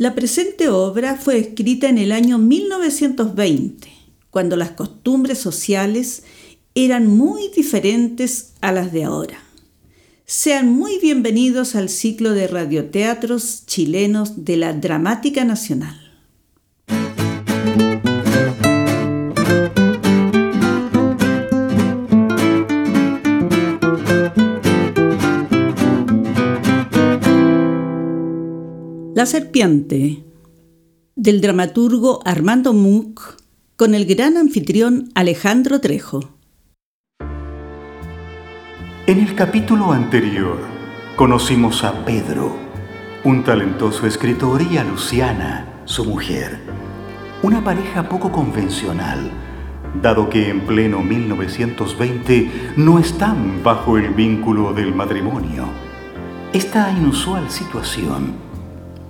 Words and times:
La 0.00 0.14
presente 0.14 0.70
obra 0.70 1.16
fue 1.16 1.36
escrita 1.36 1.86
en 1.86 1.98
el 1.98 2.10
año 2.10 2.38
1920, 2.38 3.86
cuando 4.30 4.56
las 4.56 4.70
costumbres 4.70 5.36
sociales 5.36 6.22
eran 6.74 7.06
muy 7.06 7.50
diferentes 7.54 8.54
a 8.62 8.72
las 8.72 8.94
de 8.94 9.04
ahora. 9.04 9.44
Sean 10.24 10.72
muy 10.72 10.98
bienvenidos 11.00 11.74
al 11.74 11.90
ciclo 11.90 12.30
de 12.30 12.46
radioteatros 12.46 13.66
chilenos 13.66 14.46
de 14.46 14.56
la 14.56 14.72
Dramática 14.72 15.44
Nacional. 15.44 16.09
La 29.20 29.26
serpiente, 29.26 30.24
del 31.14 31.42
dramaturgo 31.42 32.20
Armando 32.24 32.72
Muck, 32.72 33.36
con 33.76 33.94
el 33.94 34.06
gran 34.06 34.38
anfitrión 34.38 35.10
Alejandro 35.14 35.78
Trejo. 35.78 36.38
En 39.06 39.18
el 39.18 39.34
capítulo 39.34 39.92
anterior 39.92 40.56
conocimos 41.16 41.84
a 41.84 42.02
Pedro, 42.06 42.56
un 43.22 43.44
talentoso 43.44 44.06
escritor, 44.06 44.62
y 44.62 44.78
a 44.78 44.84
Luciana, 44.84 45.82
su 45.84 46.06
mujer, 46.06 46.58
una 47.42 47.62
pareja 47.62 48.08
poco 48.08 48.32
convencional, 48.32 49.30
dado 50.00 50.30
que 50.30 50.48
en 50.48 50.62
pleno 50.62 51.02
1920 51.02 52.72
no 52.78 52.98
están 52.98 53.62
bajo 53.62 53.98
el 53.98 54.14
vínculo 54.14 54.72
del 54.72 54.94
matrimonio. 54.94 55.66
Esta 56.54 56.90
inusual 56.90 57.50
situación 57.50 58.48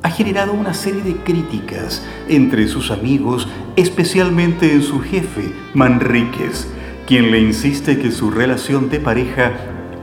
ha 0.02 0.10
generado 0.10 0.52
una 0.52 0.72
serie 0.72 1.02
de 1.02 1.16
críticas 1.16 2.02
entre 2.28 2.68
sus 2.68 2.90
amigos, 2.90 3.48
especialmente 3.76 4.72
en 4.72 4.82
su 4.82 5.00
jefe, 5.00 5.52
Manríquez, 5.74 6.68
quien 7.06 7.30
le 7.30 7.40
insiste 7.40 7.98
que 7.98 8.10
su 8.10 8.30
relación 8.30 8.88
de 8.88 9.00
pareja 9.00 9.52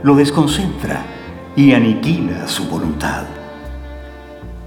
lo 0.02 0.14
desconcentra 0.14 1.02
y 1.56 1.72
aniquila 1.72 2.46
su 2.46 2.68
voluntad. 2.68 3.24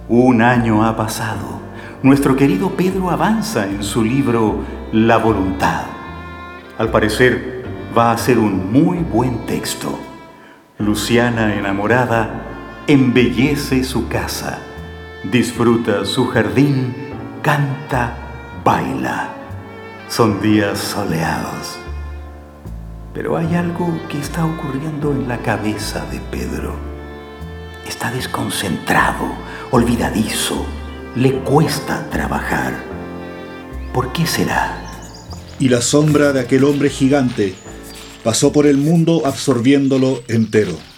Un 0.09 0.41
año 0.41 0.85
ha 0.85 0.97
pasado. 0.97 1.61
Nuestro 2.03 2.35
querido 2.35 2.71
Pedro 2.71 3.11
avanza 3.11 3.65
en 3.65 3.83
su 3.83 4.03
libro 4.03 4.59
La 4.91 5.17
voluntad. 5.17 5.83
Al 6.77 6.89
parecer, 6.89 7.63
va 7.97 8.11
a 8.11 8.17
ser 8.17 8.37
un 8.37 8.73
muy 8.73 8.97
buen 8.97 9.45
texto. 9.45 9.97
Luciana, 10.77 11.55
enamorada, 11.55 12.83
embellece 12.87 13.83
su 13.83 14.07
casa 14.07 14.59
disfruta 15.23 16.03
su 16.05 16.27
jardín, 16.27 16.93
canta, 17.41 18.17
baila. 18.63 19.33
Son 20.09 20.41
días 20.41 20.79
soleados. 20.79 21.77
Pero 23.13 23.37
hay 23.37 23.55
algo 23.55 23.99
que 24.09 24.19
está 24.19 24.45
ocurriendo 24.45 25.11
en 25.11 25.27
la 25.27 25.37
cabeza 25.37 26.05
de 26.05 26.19
Pedro. 26.19 26.75
Está 27.87 28.11
desconcentrado, 28.11 29.25
olvidadizo, 29.69 30.65
le 31.15 31.33
cuesta 31.39 32.09
trabajar. 32.09 32.73
¿Por 33.93 34.13
qué 34.13 34.25
será? 34.25 34.77
Y 35.59 35.69
la 35.69 35.81
sombra 35.81 36.33
de 36.33 36.39
aquel 36.39 36.63
hombre 36.63 36.89
gigante 36.89 37.53
pasó 38.23 38.51
por 38.51 38.65
el 38.65 38.77
mundo 38.77 39.23
absorbiéndolo 39.25 40.23
entero 40.27 40.90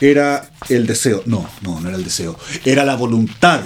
era 0.00 0.50
el 0.68 0.86
deseo. 0.86 1.22
No, 1.26 1.48
no, 1.62 1.80
no 1.80 1.88
era 1.88 1.96
el 1.96 2.04
deseo. 2.04 2.38
Era 2.64 2.84
la 2.84 2.96
voluntad 2.96 3.60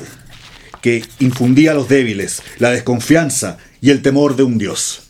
que 0.80 1.04
infundía 1.18 1.72
a 1.72 1.74
los 1.74 1.88
débiles, 1.88 2.42
la 2.58 2.70
desconfianza 2.70 3.58
y 3.80 3.90
el 3.90 4.02
temor 4.02 4.36
de 4.36 4.44
un 4.44 4.58
Dios. 4.58 5.02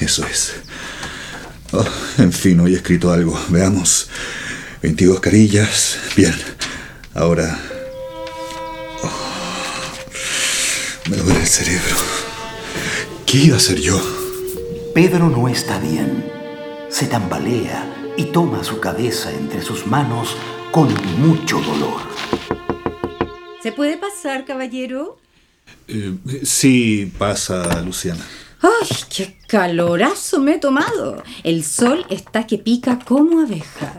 Eso 0.00 0.26
es. 0.26 0.54
Oh, 1.72 1.84
en 2.18 2.32
fin, 2.32 2.60
hoy 2.60 2.74
he 2.74 2.76
escrito 2.76 3.12
algo. 3.12 3.38
Veamos. 3.48 4.08
22 4.82 5.20
carillas. 5.20 5.98
Bien. 6.16 6.34
Ahora... 7.14 7.58
Oh, 9.02 9.10
me 11.10 11.16
duele 11.16 11.40
el 11.40 11.46
cerebro. 11.46 11.96
¿Qué 13.24 13.38
iba 13.38 13.54
a 13.54 13.58
hacer 13.58 13.80
yo? 13.80 14.00
Pedro 14.94 15.28
no 15.28 15.48
está 15.48 15.78
bien. 15.78 16.24
Se 16.88 17.06
tambalea 17.06 17.95
y 18.16 18.24
toma 18.24 18.64
su 18.64 18.80
cabeza 18.80 19.32
entre 19.32 19.62
sus 19.62 19.86
manos 19.86 20.36
con 20.70 20.88
mucho 21.18 21.60
dolor. 21.60 22.00
¿Se 23.62 23.72
puede 23.72 23.96
pasar, 23.96 24.44
caballero? 24.44 25.18
Eh, 25.88 26.16
sí, 26.42 27.12
pasa, 27.18 27.82
Luciana. 27.82 28.24
¡Ay, 28.62 28.88
qué 29.14 29.38
calorazo 29.46 30.40
me 30.40 30.54
he 30.54 30.58
tomado! 30.58 31.22
El 31.44 31.64
sol 31.64 32.06
está 32.10 32.46
que 32.46 32.58
pica 32.58 32.98
como 32.98 33.40
abeja. 33.40 33.94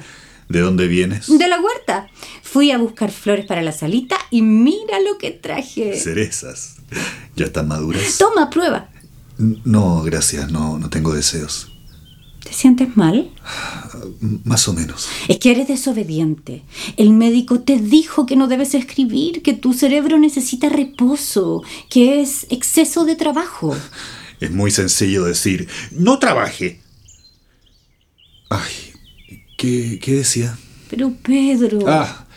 ¿De 0.49 0.61
dónde 0.61 0.88
vienes? 0.88 1.28
De 1.28 1.47
la 1.47 1.59
huerta. 1.59 2.09
Fui 2.41 2.72
a 2.72 2.78
buscar 2.78 3.11
flores 3.11 3.45
para 3.45 3.61
la 3.61 3.72
salita 3.72 4.17
y 4.31 4.41
mira 4.41 4.99
lo 4.99 5.17
que 5.17 5.31
traje. 5.31 5.97
Cerezas. 5.99 6.78
¿Ya 7.35 7.45
están 7.45 7.67
maduras? 7.67 8.17
Toma, 8.17 8.49
prueba. 8.49 8.89
No, 9.38 10.01
gracias, 10.03 10.51
no, 10.51 10.79
no 10.79 10.89
tengo 10.89 11.13
deseos. 11.13 11.77
¿Te 12.47 12.53
sientes 12.53 12.96
mal? 12.96 13.30
Más 14.46 14.69
o 14.69 14.74
menos. 14.74 15.09
Es 15.28 15.38
que 15.38 15.52
eres 15.52 15.68
desobediente. 15.68 16.63
El 16.96 17.09
médico 17.09 17.59
te 17.59 17.78
dijo 17.78 18.25
que 18.25 18.38
no 18.38 18.47
debes 18.47 18.74
escribir, 18.74 19.41
que 19.41 19.52
tu 19.52 19.74
cerebro 19.74 20.18
necesita 20.18 20.69
reposo, 20.69 21.62
que 21.90 22.22
es 22.22 22.47
exceso 22.50 23.03
de 23.03 23.18
trabajo. 23.18 23.75
Es 24.40 24.50
muy 24.50 24.72
sencillo 24.72 25.25
decir, 25.25 25.68
no 25.91 26.19
trabaje. 26.19 26.80
Ay, 28.50 28.94
¿qué, 29.58 30.00
decía? 30.06 30.58
Pero 30.90 31.12
Pedro... 31.22 31.79
Ah, 31.85 32.28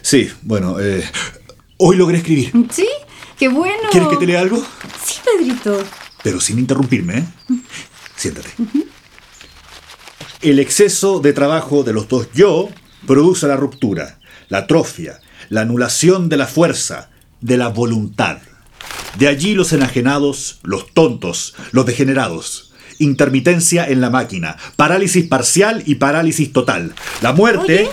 sí, 0.00 0.28
bueno, 0.42 0.80
eh, 0.80 1.04
hoy 1.76 1.96
logré 1.96 2.18
escribir. 2.18 2.50
¿Sí? 2.72 2.88
¡Qué 3.38 3.46
bueno! 3.46 3.90
¿Quieres 3.92 4.08
que 4.08 4.16
te 4.16 4.26
lea 4.26 4.40
algo? 4.40 4.60
Sí, 5.04 5.20
Pedrito. 5.24 5.78
Pero 6.24 6.40
sin 6.40 6.58
interrumpirme, 6.58 7.18
¿eh? 7.18 7.24
Siéntate. 8.16 8.50
El 10.42 10.58
exceso 10.58 11.20
de 11.20 11.32
trabajo 11.32 11.84
de 11.84 11.92
los 11.92 12.08
dos 12.08 12.26
yo 12.34 12.68
produce 13.06 13.46
la 13.46 13.56
ruptura, 13.56 14.18
la 14.48 14.58
atrofia, 14.58 15.20
la 15.48 15.60
anulación 15.60 16.28
de 16.28 16.36
la 16.36 16.48
fuerza, 16.48 17.10
de 17.40 17.56
la 17.56 17.68
voluntad. 17.68 18.38
De 19.18 19.28
allí 19.28 19.54
los 19.54 19.72
enajenados, 19.72 20.58
los 20.64 20.92
tontos, 20.92 21.54
los 21.70 21.86
degenerados. 21.86 22.72
Intermitencia 22.98 23.86
en 23.86 24.00
la 24.00 24.10
máquina, 24.10 24.56
parálisis 24.74 25.28
parcial 25.28 25.84
y 25.86 25.94
parálisis 25.94 26.52
total. 26.52 26.92
La 27.20 27.32
muerte... 27.32 27.88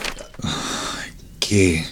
¿Qué? 1.40 1.86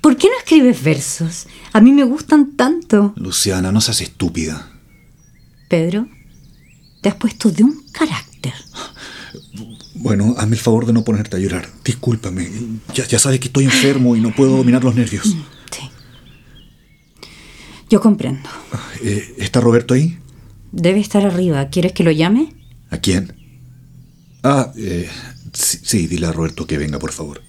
¿Por 0.00 0.16
qué 0.16 0.26
no 0.28 0.36
escribes 0.36 0.82
versos? 0.82 1.46
A 1.72 1.80
mí 1.80 1.92
me 1.92 2.02
gustan 2.02 2.56
tanto. 2.56 3.14
Luciana, 3.16 3.70
no 3.70 3.80
seas 3.80 4.00
estúpida. 4.00 4.68
Pedro, 5.68 6.08
te 7.00 7.08
has 7.08 7.14
puesto 7.14 7.50
de 7.50 7.62
un 7.62 7.84
carácter. 7.92 8.52
Bueno, 10.02 10.34
hazme 10.36 10.56
el 10.56 10.60
favor 10.60 10.84
de 10.84 10.92
no 10.92 11.04
ponerte 11.04 11.36
a 11.36 11.38
llorar. 11.38 11.68
Discúlpame. 11.84 12.50
Ya, 12.92 13.06
ya 13.06 13.20
sabes 13.20 13.38
que 13.38 13.46
estoy 13.46 13.64
enfermo 13.64 14.16
y 14.16 14.20
no 14.20 14.34
puedo 14.34 14.56
dominar 14.56 14.82
los 14.82 14.96
nervios. 14.96 15.26
Mm, 15.26 15.42
sí. 15.70 15.90
Yo 17.88 18.00
comprendo. 18.00 18.48
Eh, 19.04 19.34
¿Está 19.38 19.60
Roberto 19.60 19.94
ahí? 19.94 20.18
Debe 20.72 20.98
estar 20.98 21.24
arriba. 21.24 21.68
¿Quieres 21.68 21.92
que 21.92 22.02
lo 22.02 22.10
llame? 22.10 22.52
¿A 22.90 22.98
quién? 22.98 23.32
Ah, 24.42 24.72
eh, 24.76 25.08
sí, 25.52 25.78
sí, 25.84 26.06
dile 26.08 26.26
a 26.26 26.32
Roberto 26.32 26.66
que 26.66 26.78
venga, 26.78 26.98
por 26.98 27.12
favor. 27.12 27.40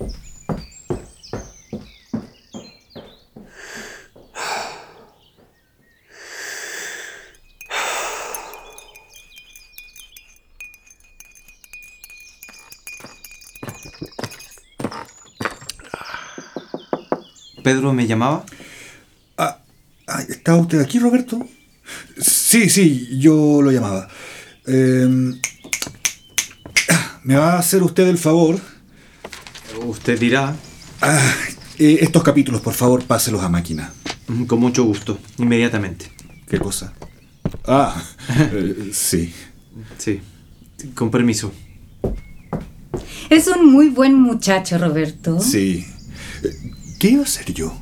¿Pedro 17.63 17.93
me 17.93 18.05
llamaba? 18.05 18.45
Ah, 19.37 19.59
ah, 20.07 20.21
¿Está 20.27 20.55
usted 20.55 20.81
aquí, 20.81 20.99
Roberto? 20.99 21.47
Sí, 22.19 22.69
sí, 22.69 23.17
yo 23.19 23.61
lo 23.61 23.71
llamaba. 23.71 24.07
Em, 24.67 25.39
¿Me 27.23 27.35
va 27.35 27.53
a 27.53 27.59
hacer 27.59 27.81
usted 27.81 28.07
el 28.07 28.17
favor? 28.17 28.59
Usted 29.85 30.19
dirá. 30.19 30.55
Ah, 31.01 31.33
eh, 31.79 31.99
estos 32.01 32.21
capítulos, 32.21 32.61
por 32.61 32.73
favor, 32.73 33.03
páselos 33.05 33.41
a 33.41 33.49
máquina. 33.49 33.93
Mm, 34.27 34.43
con 34.43 34.59
mucho 34.59 34.83
gusto, 34.83 35.19
inmediatamente. 35.37 36.11
¿Qué 36.47 36.59
cosa? 36.59 36.93
Ah, 37.65 38.03
eh, 38.29 38.89
sí. 38.93 39.33
Sí, 39.97 40.21
con 40.93 41.09
permiso. 41.09 41.53
Es 43.29 43.47
un 43.47 43.71
muy 43.71 43.89
buen 43.89 44.15
muchacho, 44.15 44.77
Roberto. 44.77 45.39
Sí. 45.39 45.85
¿Qué 47.03 47.09
iba 47.09 47.23
a 47.23 47.25
hacer 47.25 47.53
yo? 47.53 47.77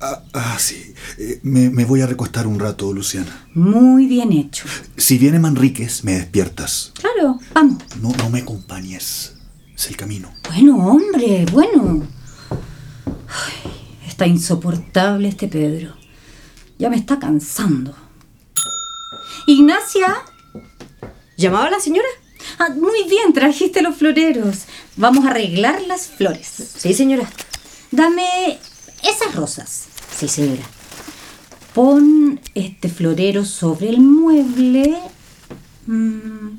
Ah, 0.00 0.22
ah, 0.34 0.56
sí. 0.60 0.94
Eh, 1.18 1.40
me, 1.42 1.68
me 1.68 1.84
voy 1.84 2.00
a 2.00 2.06
recostar 2.06 2.46
un 2.46 2.60
rato, 2.60 2.92
Luciana. 2.92 3.48
Muy 3.54 4.06
bien 4.06 4.32
hecho. 4.32 4.66
Si 4.96 5.18
viene 5.18 5.40
Manríquez, 5.40 6.04
me 6.04 6.12
despiertas. 6.12 6.92
Claro, 6.94 7.40
vamos. 7.52 7.82
No, 8.00 8.10
no 8.10 8.30
me 8.30 8.38
acompañes. 8.38 9.34
Es 9.74 9.88
el 9.88 9.96
camino. 9.96 10.32
Bueno, 10.48 10.76
hombre, 10.86 11.44
bueno. 11.50 12.06
Ay, 12.52 13.72
está 14.06 14.28
insoportable 14.28 15.26
este 15.26 15.48
Pedro. 15.48 15.96
Ya 16.78 16.90
me 16.90 16.96
está 16.96 17.18
cansando. 17.18 17.96
Ignacia. 19.48 20.22
¿Llamaba 21.36 21.68
la 21.68 21.80
señora? 21.80 22.06
Ah, 22.60 22.68
muy 22.76 23.08
bien, 23.10 23.32
trajiste 23.32 23.82
los 23.82 23.96
floreros. 23.96 24.66
Vamos 24.96 25.26
a 25.26 25.30
arreglar 25.30 25.82
las 25.88 26.06
flores. 26.06 26.76
Sí, 26.76 26.94
señora. 26.94 27.28
Dame 27.94 28.58
esas 29.04 29.36
rosas. 29.36 29.84
Sí, 30.16 30.26
señora. 30.26 30.64
Pon 31.74 32.40
este 32.56 32.88
florero 32.88 33.44
sobre 33.44 33.88
el 33.88 34.00
mueble. 34.00 34.98
Mm. 35.86 36.58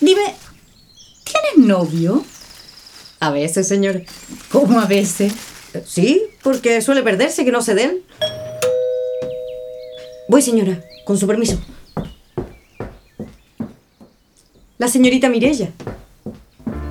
Dime, 0.00 0.34
¿tienes 1.24 1.68
novio? 1.68 2.24
A 3.20 3.30
veces, 3.30 3.68
señora. 3.68 4.00
¿Cómo 4.50 4.80
a 4.80 4.86
veces? 4.86 5.34
Sí, 5.84 6.22
porque 6.42 6.80
suele 6.80 7.02
perderse 7.02 7.44
que 7.44 7.52
no 7.52 7.60
se 7.60 7.74
den. 7.74 8.00
Voy, 10.28 10.40
señora, 10.40 10.82
con 11.04 11.18
su 11.18 11.26
permiso. 11.26 11.60
La 14.78 14.88
señorita 14.88 15.28
Mirella. 15.28 15.72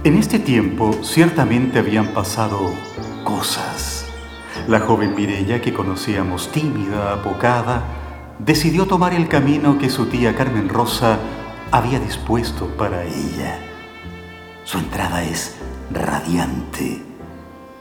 En 0.03 0.18
este 0.18 0.39
tiempo 0.39 1.03
ciertamente 1.03 1.77
habían 1.77 2.12
pasado 2.12 2.74
cosas. 3.24 4.07
La 4.68 4.80
joven 4.80 5.13
Mirella, 5.13 5.62
que 5.62 5.74
conocíamos 5.74 6.51
tímida, 6.51 7.13
apocada, 7.13 7.83
decidió 8.39 8.88
tomar 8.88 9.13
el 9.13 9.27
camino 9.27 9.77
que 9.77 9.92
su 9.92 10.07
tía 10.07 10.36
Carmen 10.36 10.69
Rosa 10.69 11.19
había 11.69 12.00
dispuesto 12.00 12.65
para 12.77 13.06
ella. 13.06 13.59
Su 14.63 14.80
entrada 14.80 15.24
es 15.24 15.57
radiante 15.92 17.03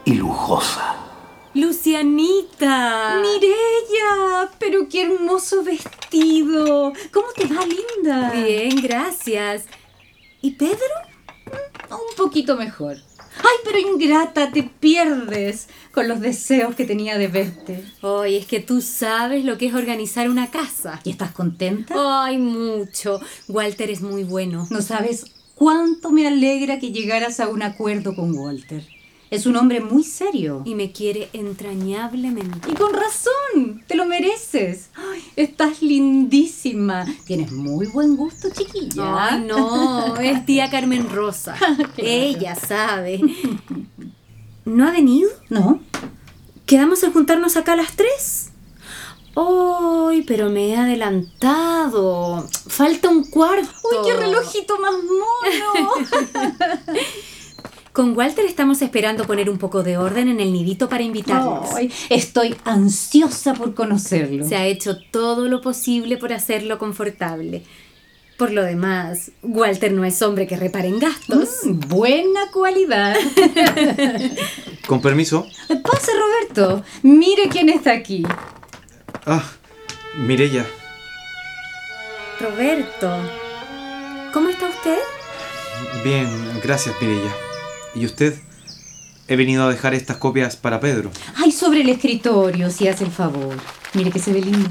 y 0.05 0.13
lujosa. 0.13 0.97
Lucianita. 1.55 3.19
Mirella, 3.19 4.51
pero 4.59 4.87
qué 4.87 5.11
hermoso 5.11 5.63
vestido. 5.63 6.93
¿Cómo 7.11 7.27
te 7.35 7.47
va, 7.47 7.65
linda? 7.65 8.29
Bien, 8.29 8.75
gracias. 8.79 9.65
¿Y 10.39 10.51
Pedro? 10.51 11.10
Un 11.91 12.15
poquito 12.15 12.55
mejor. 12.55 12.97
Ay, 13.37 13.57
pero 13.63 13.77
ingrata, 13.79 14.51
te 14.51 14.63
pierdes 14.63 15.67
con 15.91 16.07
los 16.07 16.19
deseos 16.19 16.75
que 16.75 16.85
tenía 16.85 17.17
de 17.17 17.27
verte. 17.27 17.85
Hoy 18.01 18.35
es 18.35 18.45
que 18.45 18.59
tú 18.59 18.81
sabes 18.81 19.45
lo 19.45 19.57
que 19.57 19.67
es 19.67 19.73
organizar 19.73 20.29
una 20.29 20.51
casa. 20.51 20.99
¿Y 21.03 21.11
estás 21.11 21.31
contenta? 21.31 21.95
Ay, 21.97 22.37
mucho. 22.37 23.19
Walter 23.47 23.89
es 23.89 24.01
muy 24.01 24.23
bueno. 24.23 24.67
No 24.69 24.81
sabes 24.81 25.25
cuánto 25.55 26.11
me 26.11 26.27
alegra 26.27 26.79
que 26.79 26.91
llegaras 26.91 27.39
a 27.39 27.47
un 27.47 27.63
acuerdo 27.63 28.15
con 28.15 28.37
Walter. 28.37 28.85
Es 29.31 29.45
un 29.45 29.55
hombre 29.55 29.79
muy 29.79 30.03
serio. 30.03 30.61
Y 30.65 30.75
me 30.75 30.91
quiere 30.91 31.29
entrañablemente. 31.31 32.69
Y 32.69 32.73
con 32.73 32.93
razón, 32.93 33.81
te 33.87 33.95
lo 33.95 34.05
mereces. 34.05 34.89
Ay, 34.93 35.23
estás 35.37 35.81
lindísima. 35.81 37.05
Tienes 37.25 37.49
muy 37.53 37.87
buen 37.87 38.17
gusto, 38.17 38.49
chiquilla. 38.49 39.29
Ay, 39.29 39.45
no, 39.47 40.17
es 40.17 40.45
tía 40.45 40.69
Carmen 40.69 41.09
Rosa. 41.09 41.55
Ella 41.97 42.55
sabe. 42.55 43.21
¿No 44.65 44.85
ha 44.85 44.91
venido? 44.91 45.29
¿No? 45.47 45.79
¿Quedamos 46.65 47.01
en 47.03 47.13
juntarnos 47.13 47.55
acá 47.55 47.71
a 47.71 47.77
las 47.77 47.95
tres? 47.95 48.49
¡Ay, 49.37 50.23
pero 50.23 50.49
me 50.49 50.71
he 50.71 50.75
adelantado! 50.75 52.49
Falta 52.67 53.07
un 53.07 53.23
cuarto. 53.23 53.69
¡Uy, 53.83 53.97
qué 54.05 54.13
relojito 54.13 54.77
más 54.77 54.91
mono! 54.91 55.91
Con 57.93 58.17
Walter 58.17 58.45
estamos 58.45 58.81
esperando 58.81 59.27
poner 59.27 59.49
un 59.49 59.57
poco 59.57 59.83
de 59.83 59.97
orden 59.97 60.29
en 60.29 60.39
el 60.39 60.53
nidito 60.53 60.87
para 60.87 61.03
invitarlos. 61.03 61.69
Ay, 61.75 61.91
estoy 62.09 62.55
ansiosa 62.63 63.53
por 63.53 63.73
conocerlo. 63.73 64.47
Se 64.47 64.55
ha 64.55 64.65
hecho 64.65 64.97
todo 65.11 65.49
lo 65.49 65.59
posible 65.59 66.15
por 66.17 66.31
hacerlo 66.31 66.79
confortable. 66.79 67.63
Por 68.37 68.51
lo 68.51 68.63
demás, 68.63 69.31
Walter 69.43 69.91
no 69.91 70.05
es 70.05 70.21
hombre 70.21 70.47
que 70.47 70.55
repare 70.55 70.87
en 70.87 70.99
gastos. 70.99 71.49
Mm, 71.63 71.79
buena 71.89 72.49
cualidad. 72.51 73.15
Con 74.87 75.01
permiso. 75.01 75.45
Pase, 75.67 76.11
Roberto. 76.17 76.83
Mire 77.03 77.49
quién 77.49 77.67
está 77.67 77.91
aquí. 77.91 78.23
Ah, 79.25 79.43
Mirella. 80.15 80.65
Roberto, 82.39 83.11
¿cómo 84.33 84.49
está 84.49 84.69
usted? 84.69 84.97
Bien, 86.03 86.27
gracias, 86.63 86.95
Mirella. 87.01 87.31
¿Y 87.95 88.05
usted? 88.05 88.39
He 89.27 89.35
venido 89.35 89.63
a 89.63 89.69
dejar 89.69 89.93
estas 89.93 90.17
copias 90.17 90.55
para 90.55 90.79
Pedro. 90.79 91.11
Ay, 91.35 91.51
sobre 91.51 91.81
el 91.81 91.89
escritorio, 91.89 92.69
si 92.69 92.87
hace 92.87 93.05
el 93.05 93.11
favor. 93.11 93.55
Mire 93.93 94.11
que 94.11 94.19
se 94.19 94.33
ve 94.33 94.41
lindo. 94.41 94.69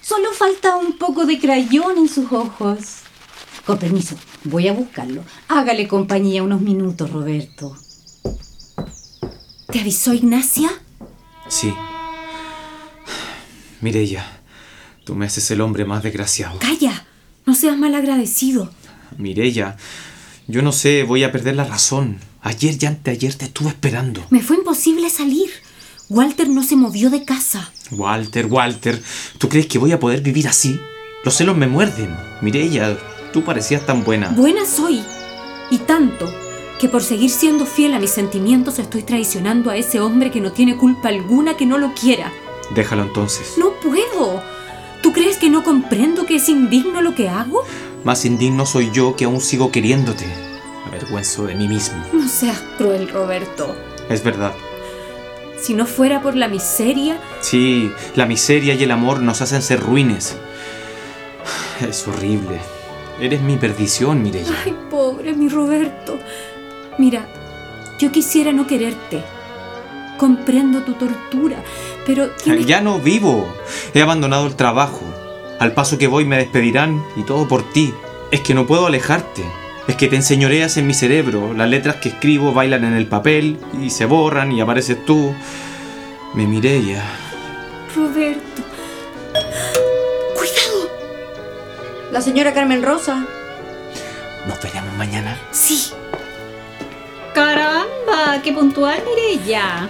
Solo 0.00 0.32
falta 0.32 0.76
un 0.76 0.98
poco 0.98 1.26
de 1.26 1.38
crayón 1.38 1.98
en 1.98 2.08
sus 2.08 2.30
ojos. 2.32 3.02
Con 3.64 3.78
permiso, 3.78 4.16
voy 4.44 4.68
a 4.68 4.72
buscarlo. 4.72 5.22
Hágale 5.48 5.86
compañía 5.88 6.42
unos 6.42 6.60
minutos, 6.60 7.10
Roberto. 7.10 7.76
¿Te 9.70 9.80
avisó 9.80 10.12
Ignacia? 10.12 10.70
Sí. 11.48 11.72
Mirella, 13.80 14.40
tú 15.04 15.14
me 15.14 15.26
haces 15.26 15.50
el 15.50 15.60
hombre 15.60 15.84
más 15.84 16.02
desgraciado. 16.02 16.58
Calla, 16.58 17.06
no 17.46 17.54
seas 17.54 17.76
mal 17.76 17.94
agradecido. 17.94 18.70
Mirella, 19.16 19.76
yo 20.46 20.62
no 20.62 20.72
sé, 20.72 21.04
voy 21.04 21.24
a 21.24 21.32
perder 21.32 21.56
la 21.56 21.64
razón. 21.64 22.18
Ayer 22.42 22.76
y 22.80 22.86
anteayer 22.86 23.34
te 23.34 23.44
estuve 23.44 23.68
esperando. 23.68 24.24
Me 24.30 24.42
fue 24.42 24.56
imposible 24.56 25.08
salir. 25.10 25.48
Walter 26.08 26.48
no 26.48 26.64
se 26.64 26.74
movió 26.74 27.08
de 27.08 27.24
casa. 27.24 27.70
Walter, 27.92 28.46
Walter, 28.46 29.00
¿tú 29.38 29.48
crees 29.48 29.66
que 29.66 29.78
voy 29.78 29.92
a 29.92 30.00
poder 30.00 30.22
vivir 30.22 30.48
así? 30.48 30.78
Los 31.24 31.36
celos 31.36 31.56
me 31.56 31.68
muerden. 31.68 32.16
Mirella, 32.40 32.98
tú 33.32 33.44
parecías 33.44 33.86
tan 33.86 34.02
buena. 34.02 34.30
Buena 34.30 34.66
soy. 34.66 35.02
Y 35.70 35.78
tanto 35.78 36.28
que 36.80 36.88
por 36.88 37.04
seguir 37.04 37.30
siendo 37.30 37.64
fiel 37.64 37.94
a 37.94 38.00
mis 38.00 38.10
sentimientos 38.10 38.80
estoy 38.80 39.04
traicionando 39.04 39.70
a 39.70 39.76
ese 39.76 40.00
hombre 40.00 40.32
que 40.32 40.40
no 40.40 40.50
tiene 40.50 40.76
culpa 40.76 41.10
alguna 41.10 41.56
que 41.56 41.64
no 41.64 41.78
lo 41.78 41.94
quiera. 41.94 42.32
Déjalo 42.74 43.04
entonces. 43.04 43.54
No 43.56 43.74
puedo. 43.80 44.42
¿Tú 45.00 45.12
crees 45.12 45.36
que 45.36 45.48
no 45.48 45.62
comprendo 45.62 46.26
que 46.26 46.36
es 46.36 46.48
indigno 46.48 47.02
lo 47.02 47.14
que 47.14 47.28
hago? 47.28 47.62
Más 48.02 48.24
indigno 48.24 48.66
soy 48.66 48.90
yo 48.92 49.14
que 49.14 49.26
aún 49.26 49.40
sigo 49.40 49.70
queriéndote. 49.70 50.51
Avergüenzo 51.12 51.44
de 51.46 51.54
mí 51.54 51.68
mismo. 51.68 52.02
No 52.14 52.26
seas 52.26 52.58
cruel, 52.78 53.06
Roberto. 53.10 53.76
Es 54.08 54.24
verdad. 54.24 54.52
Si 55.60 55.74
no 55.74 55.84
fuera 55.84 56.22
por 56.22 56.34
la 56.36 56.48
miseria, 56.48 57.18
Sí, 57.40 57.92
la 58.16 58.24
miseria 58.24 58.72
y 58.74 58.82
el 58.82 58.90
amor 58.90 59.20
nos 59.20 59.42
hacen 59.42 59.60
ser 59.60 59.80
ruines. 59.80 60.38
Es 61.86 62.08
horrible. 62.08 62.60
Eres 63.20 63.42
mi 63.42 63.56
perdición, 63.56 64.22
Mirella. 64.22 64.54
Ay, 64.64 64.74
pobre 64.90 65.34
mi 65.34 65.50
Roberto. 65.50 66.18
Mira, 66.96 67.26
yo 67.98 68.10
quisiera 68.10 68.52
no 68.52 68.66
quererte. 68.66 69.22
Comprendo 70.16 70.82
tu 70.82 70.94
tortura, 70.94 71.62
pero 72.06 72.30
tienes... 72.30 72.64
Ya 72.64 72.80
no 72.80 72.98
vivo. 73.00 73.46
He 73.92 74.00
abandonado 74.00 74.46
el 74.46 74.56
trabajo. 74.56 75.02
Al 75.60 75.74
paso 75.74 75.98
que 75.98 76.06
voy 76.06 76.24
me 76.24 76.38
despedirán 76.38 77.04
y 77.16 77.22
todo 77.24 77.46
por 77.46 77.70
ti. 77.70 77.92
Es 78.30 78.40
que 78.40 78.54
no 78.54 78.66
puedo 78.66 78.86
alejarte. 78.86 79.44
Que 80.02 80.08
te 80.08 80.16
enseñoreas 80.16 80.78
en 80.78 80.88
mi 80.88 80.94
cerebro. 80.94 81.54
Las 81.54 81.70
letras 81.70 81.94
que 81.94 82.08
escribo 82.08 82.52
bailan 82.52 82.82
en 82.82 82.94
el 82.94 83.06
papel 83.06 83.56
y 83.80 83.90
se 83.90 84.04
borran 84.04 84.50
y 84.50 84.60
apareces 84.60 85.04
tú. 85.06 85.32
Me 86.34 86.44
miré 86.44 86.84
ya. 86.84 87.04
Roberto. 87.94 88.62
¡Cuidado! 90.34 90.90
La 92.10 92.20
señora 92.20 92.52
Carmen 92.52 92.82
Rosa. 92.82 93.24
Nos 94.48 94.60
veremos 94.60 94.92
mañana. 94.98 95.38
Sí. 95.52 95.92
¡Caramba! 97.32 98.42
¡Qué 98.42 98.52
puntual, 98.52 99.00
Mirella! 99.06 99.88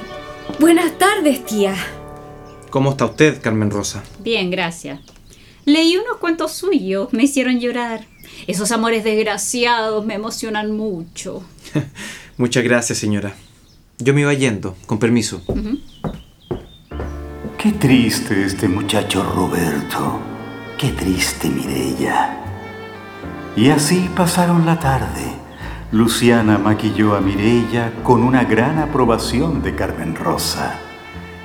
Buenas 0.59 0.99
tardes, 0.99 1.43
tía. 1.47 1.75
¿Cómo 2.69 2.91
está 2.91 3.07
usted, 3.07 3.41
Carmen 3.41 3.71
Rosa? 3.71 4.03
Bien, 4.19 4.51
gracias. 4.51 5.01
Leí 5.65 5.97
unos 5.97 6.19
cuentos 6.19 6.53
suyos, 6.53 7.11
me 7.13 7.23
hicieron 7.23 7.61
llorar. 7.61 8.12
Esos 8.47 8.73
amores 8.73 9.05
desgraciados 9.05 10.05
me 10.05 10.15
emocionan 10.15 10.77
mucho. 10.77 11.43
Muchas 12.37 12.65
gracias, 12.65 12.99
señora. 12.99 13.35
Yo 13.99 14.15
me 14.15 14.23
iba 14.23 14.33
yendo, 14.35 14.77
con 14.87 14.99
permiso. 14.99 15.43
Qué 17.59 17.73
triste 17.73 18.45
este 18.45 18.67
muchacho 18.67 19.23
Roberto. 19.23 20.21
Qué 20.77 20.89
triste 20.89 21.49
Mirella. 21.49 22.39
Y 23.57 23.69
así 23.69 24.11
pasaron 24.17 24.67
la 24.67 24.79
tarde. 24.81 25.23
Luciana 25.93 26.59
maquilló 26.59 27.15
a 27.15 27.21
Mirella 27.21 27.93
con 28.03 28.23
una 28.23 28.45
gran 28.45 28.79
aprobación 28.79 29.63
de 29.63 29.75
Carmen 29.75 30.17
Rosa. 30.17 30.79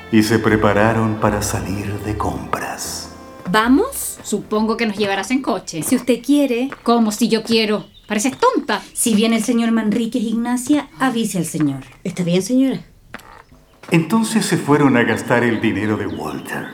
y 0.10 0.24
se 0.24 0.40
prepararon 0.40 1.16
para 1.20 1.42
salir 1.42 1.92
de 2.06 2.18
compras. 2.18 3.10
¿Vamos? 3.52 4.07
Supongo 4.28 4.76
que 4.76 4.86
nos 4.86 4.98
llevarás 4.98 5.32
en 5.32 5.42
coche. 5.42 5.84
Si 5.84 5.96
usted 5.96 6.22
quiere. 6.22 6.70
Como 6.84 7.14
si 7.14 7.30
yo 7.30 7.44
quiero. 7.44 7.86
Pareces 8.10 8.34
tonta. 8.38 8.84
Si 8.92 9.16
viene 9.16 9.38
el 9.38 9.44
señor 9.46 9.72
Manríquez, 9.72 10.22
Ignacia, 10.22 10.90
avise 11.00 11.38
al 11.38 11.46
señor. 11.46 11.86
¿Está 12.04 12.24
bien, 12.24 12.42
señora? 12.42 12.82
Entonces 13.90 14.46
se 14.46 14.58
fueron 14.58 14.98
a 14.98 15.04
gastar 15.04 15.46
el 15.46 15.62
dinero 15.62 15.96
de 15.96 16.08
Walter. 16.08 16.66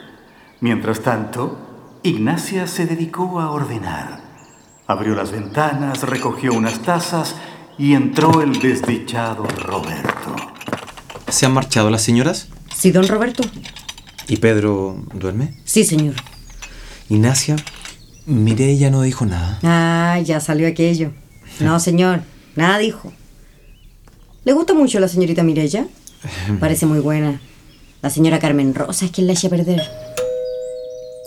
Mientras 0.62 1.02
tanto, 1.02 2.00
Ignacia 2.02 2.66
se 2.66 2.88
dedicó 2.88 3.40
a 3.40 3.52
ordenar. 3.52 4.24
Abrió 4.88 5.14
las 5.14 5.32
ventanas, 5.32 6.02
recogió 6.02 6.54
unas 6.54 6.82
tazas 6.82 7.36
y 7.78 7.94
entró 7.94 8.42
el 8.42 8.60
desdichado 8.60 9.44
Roberto. 9.44 10.36
¿Se 11.28 11.46
han 11.46 11.54
marchado 11.54 11.92
las 11.92 12.02
señoras? 12.02 12.50
Sí, 12.76 12.90
don 12.90 13.08
Roberto. 13.08 13.44
¿Y 14.28 14.38
Pedro 14.38 15.06
duerme? 15.14 15.62
Sí, 15.66 15.84
señor. 15.84 16.16
Ignacia, 17.10 17.56
Mireya 18.26 18.90
no 18.90 19.02
dijo 19.02 19.26
nada. 19.26 19.60
Ah, 19.64 20.20
ya 20.24 20.40
salió 20.40 20.68
aquello. 20.68 21.12
No, 21.60 21.80
señor, 21.80 22.22
nada 22.56 22.78
dijo. 22.78 23.14
¿Le 24.46 24.54
gusta 24.54 24.74
mucho 24.74 25.00
la 25.00 25.08
señorita 25.08 25.44
Mirella? 25.44 25.88
Parece 26.60 26.86
muy 26.86 27.00
buena. 27.00 27.42
La 28.02 28.10
señora 28.10 28.40
Carmen 28.40 28.74
Rosa 28.74 29.06
es 29.06 29.12
quien 29.12 29.28
la 29.28 29.34
echa 29.34 29.48
a 29.48 29.50
perder. 29.50 29.82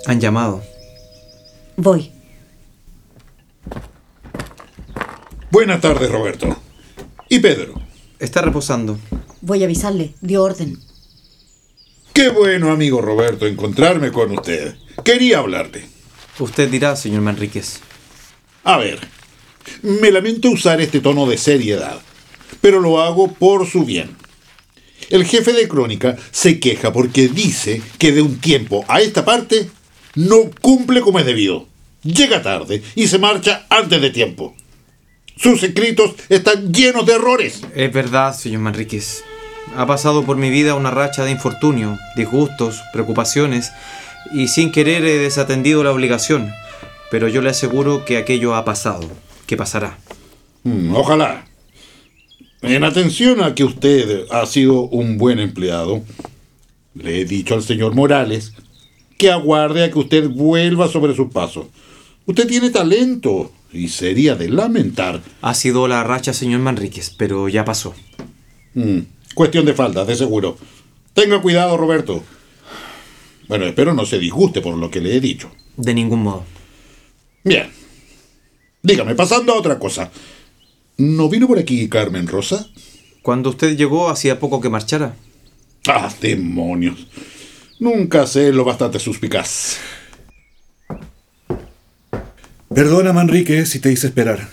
Han 0.07 0.21
llamado. 0.21 0.63
Voy. 1.77 2.13
Buenas 5.51 5.81
tardes, 5.81 6.11
Roberto. 6.11 6.57
¿Y 7.29 7.39
Pedro? 7.41 7.75
Está 8.19 8.43
reposando. 8.43 8.99
Voy 9.41 9.63
a 9.63 9.67
avisarle. 9.67 10.15
Dio 10.21 10.43
orden. 10.43 10.79
Qué 12.17 12.31
bueno, 12.31 12.71
amigo 12.71 13.03
Roberto, 13.03 13.47
encontrarme 13.47 14.11
con 14.11 14.31
usted. 14.31 14.75
Quería 15.05 15.41
hablarte. 15.41 15.85
Usted 16.39 16.71
dirá, 16.71 16.97
señor 16.97 17.21
Manríquez. 17.21 17.81
A 18.65 18.79
ver, 18.79 19.01
me 19.83 20.11
lamento 20.11 20.49
usar 20.49 20.81
este 20.81 21.01
tono 21.01 21.27
de 21.27 21.37
seriedad, 21.37 22.01
pero 22.63 22.81
lo 22.81 23.03
hago 23.03 23.35
por 23.35 23.67
su 23.67 23.85
bien. 23.85 24.17
El 25.11 25.27
jefe 25.27 25.53
de 25.53 25.69
crónica 25.69 26.17
se 26.31 26.59
queja 26.59 26.91
porque 26.91 27.29
dice 27.29 27.83
que 27.99 28.13
de 28.13 28.23
un 28.23 28.41
tiempo 28.41 28.87
a 28.89 29.03
esta 29.03 29.27
parte 29.27 29.69
no 30.15 30.51
cumple 30.63 31.03
como 31.03 31.19
es 31.19 31.27
debido. 31.27 31.69
Llega 32.03 32.41
tarde 32.41 32.83
y 32.95 33.09
se 33.09 33.19
marcha 33.19 33.67
antes 33.69 34.01
de 34.01 34.09
tiempo. 34.09 34.57
Sus 35.37 35.63
escritos 35.63 36.13
están 36.31 36.73
llenos 36.73 37.05
de 37.05 37.13
errores. 37.13 37.61
Es 37.75 37.93
verdad, 37.93 38.35
señor 38.35 38.63
Manríquez. 38.63 39.23
Ha 39.75 39.87
pasado 39.87 40.25
por 40.25 40.37
mi 40.37 40.51
vida 40.51 40.75
una 40.75 40.91
racha 40.91 41.25
de 41.25 41.31
infortunio, 41.31 41.99
disgustos, 42.15 42.83
preocupaciones, 42.93 43.73
y 44.33 44.49
sin 44.49 44.73
querer 44.73 45.05
he 45.05 45.19
desatendido 45.19 45.83
la 45.83 45.93
obligación. 45.93 46.53
Pero 47.11 47.29
yo 47.29 47.43
le 47.43 47.51
aseguro 47.51 48.05
que 48.05 48.17
aquello 48.17 48.55
ha 48.55 48.65
pasado, 48.65 49.09
que 49.47 49.57
pasará. 49.57 49.99
Mm, 50.63 50.95
Ojalá. 50.95 51.45
En 52.63 52.85
atención 52.85 53.43
a 53.43 53.55
que 53.55 53.65
usted 53.65 54.27
ha 54.31 54.45
sido 54.47 54.83
un 54.83 55.19
buen 55.19 55.39
empleado, 55.39 56.03
le 56.95 57.21
he 57.21 57.25
dicho 57.25 57.55
al 57.55 57.63
señor 57.63 57.95
Morales 57.95 58.55
que 59.19 59.31
aguarde 59.31 59.85
a 59.85 59.91
que 59.91 59.99
usted 59.99 60.29
vuelva 60.29 60.89
sobre 60.89 61.15
sus 61.15 61.31
pasos. 61.31 61.67
Usted 62.25 62.47
tiene 62.49 62.71
talento 62.71 63.53
y 63.73 63.89
sería 63.89 64.35
de 64.35 64.49
lamentar. 64.49 65.23
Ha 65.43 65.55
sido 65.55 65.87
la 65.87 66.03
racha, 66.03 66.33
señor 66.33 66.61
Manríquez, 66.61 67.11
pero 67.11 67.49
ya 67.49 67.65
pasó. 67.65 67.95
Mm, 68.75 69.01
cuestión 69.37 69.67
de 69.67 69.75
falda, 69.75 70.07
de 70.07 70.17
seguro. 70.17 70.57
Tenga 71.13 71.43
cuidado, 71.43 71.77
Roberto. 71.77 72.25
Bueno, 73.49 73.67
espero 73.67 73.93
no 73.93 74.07
se 74.07 74.19
disguste 74.19 74.63
por 74.63 74.77
lo 74.77 74.91
que 74.91 75.03
le 75.03 75.15
he 75.15 75.21
dicho. 75.21 75.51
De 75.77 75.93
ningún 75.93 76.23
modo. 76.23 76.45
Bien. 77.45 77.71
Dígame, 78.83 79.15
pasando 79.15 79.53
a 79.53 79.59
otra 79.59 79.79
cosa. 79.79 80.11
¿No 80.97 81.29
vino 81.29 81.47
por 81.47 81.59
aquí 81.59 81.87
Carmen 81.89 82.27
Rosa? 82.27 82.67
Cuando 83.21 83.51
usted 83.51 83.77
llegó 83.77 84.09
hacía 84.09 84.41
poco 84.41 84.61
que 84.63 84.71
marchara. 84.71 85.15
Ah, 85.87 86.11
demonios. 86.21 87.07
Nunca 87.79 88.27
sé 88.27 88.53
lo 88.53 88.65
bastante 88.65 88.99
suspicaz. 88.99 89.77
Perdona, 92.75 93.13
Manrique, 93.13 93.67
si 93.67 93.81
te 93.81 93.93
hice 93.93 94.07
esperar. 94.07 94.49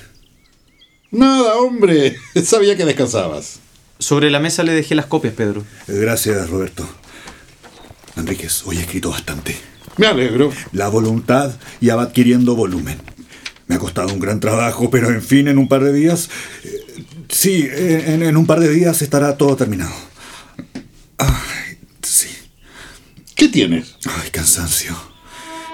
Nada, 1.09 1.55
hombre. 1.55 2.17
Sabía 2.43 2.75
que 2.75 2.85
descansabas. 2.85 3.61
Sobre 4.03 4.29
la 4.29 4.41
mesa 4.41 4.63
le 4.63 4.73
dejé 4.73 4.95
las 4.95 5.05
copias, 5.05 5.33
Pedro. 5.33 5.63
Gracias, 5.87 6.49
Roberto. 6.49 6.85
Manríquez, 8.17 8.63
hoy 8.65 8.75
he 8.77 8.81
escrito 8.81 9.11
bastante. 9.11 9.55
Me 9.95 10.07
alegro. 10.07 10.51
La 10.73 10.89
voluntad 10.89 11.55
ya 11.79 11.95
va 11.95 12.03
adquiriendo 12.03 12.53
volumen. 12.53 12.97
Me 13.67 13.75
ha 13.75 13.79
costado 13.79 14.13
un 14.13 14.19
gran 14.19 14.41
trabajo, 14.41 14.89
pero 14.89 15.09
en 15.09 15.21
fin, 15.21 15.47
en 15.47 15.57
un 15.57 15.69
par 15.69 15.85
de 15.85 15.93
días... 15.93 16.29
eh, 16.65 17.05
sí, 17.29 17.65
en, 17.71 18.23
en 18.23 18.35
un 18.35 18.45
par 18.45 18.59
de 18.59 18.69
días 18.69 19.01
estará 19.01 19.37
todo 19.37 19.55
terminado. 19.55 19.93
Ay, 21.17 21.77
sí. 22.01 22.27
¿Qué 23.35 23.47
tienes? 23.47 23.95
Ay, 24.05 24.31
cansancio. 24.31 24.97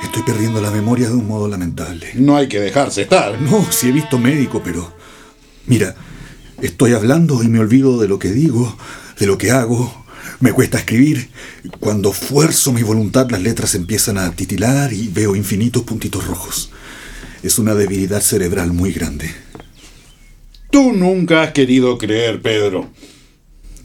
Estoy 0.04 0.22
perdiendo 0.22 0.62
la 0.62 0.70
memoria 0.70 1.08
de 1.08 1.16
un 1.16 1.28
modo 1.28 1.48
lamentable. 1.48 2.12
No 2.14 2.38
hay 2.38 2.48
que 2.48 2.60
dejarse 2.60 3.02
estar. 3.02 3.42
No, 3.42 3.66
sí 3.72 3.90
he 3.90 3.92
visto 3.92 4.20
médico, 4.20 4.62
pero... 4.64 4.96
Mira, 5.66 5.96
estoy 6.62 6.94
hablando 6.94 7.44
y 7.44 7.48
me 7.48 7.60
olvido 7.60 8.00
de 8.00 8.08
lo 8.08 8.20
que 8.20 8.32
digo, 8.32 8.78
de 9.20 9.28
lo 9.28 9.38
que 9.38 9.52
hago. 9.52 10.06
Me 10.40 10.54
cuesta 10.54 10.78
escribir. 10.80 11.30
Cuando 11.80 12.14
fuerzo 12.14 12.72
mi 12.72 12.84
voluntad, 12.84 13.30
las 13.30 13.42
letras 13.42 13.76
empiezan 13.76 14.18
a 14.18 14.32
titilar 14.32 14.94
y 14.94 15.08
veo 15.10 15.36
infinitos 15.36 15.84
puntitos 15.84 16.26
rojos. 16.26 16.72
Es 17.44 17.60
una 17.60 17.76
debilidad 17.76 18.22
cerebral 18.22 18.72
muy 18.72 18.92
grande. 18.94 19.34
Tú 20.72 20.94
nunca 20.94 21.42
has 21.44 21.52
querido 21.52 21.98
creer, 21.98 22.42
Pedro, 22.42 22.90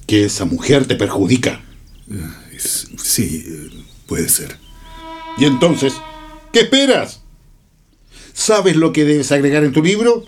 que 0.07 0.25
esa 0.26 0.45
mujer 0.45 0.87
te 0.87 0.97
perjudica. 0.97 1.62
Es- 2.54 2.88
sí, 3.02 3.45
eh, 3.47 3.71
puede 4.07 4.28
ser. 4.28 4.57
Y 5.38 5.47
entonces, 5.47 5.95
¿qué 6.52 6.61
esperas? 6.61 7.23
¿Sabes 8.33 8.76
lo 8.76 8.93
que 8.93 9.04
debes 9.04 9.33
agregar 9.33 9.64
en 9.64 9.73
tu 9.73 9.83
libro? 9.83 10.25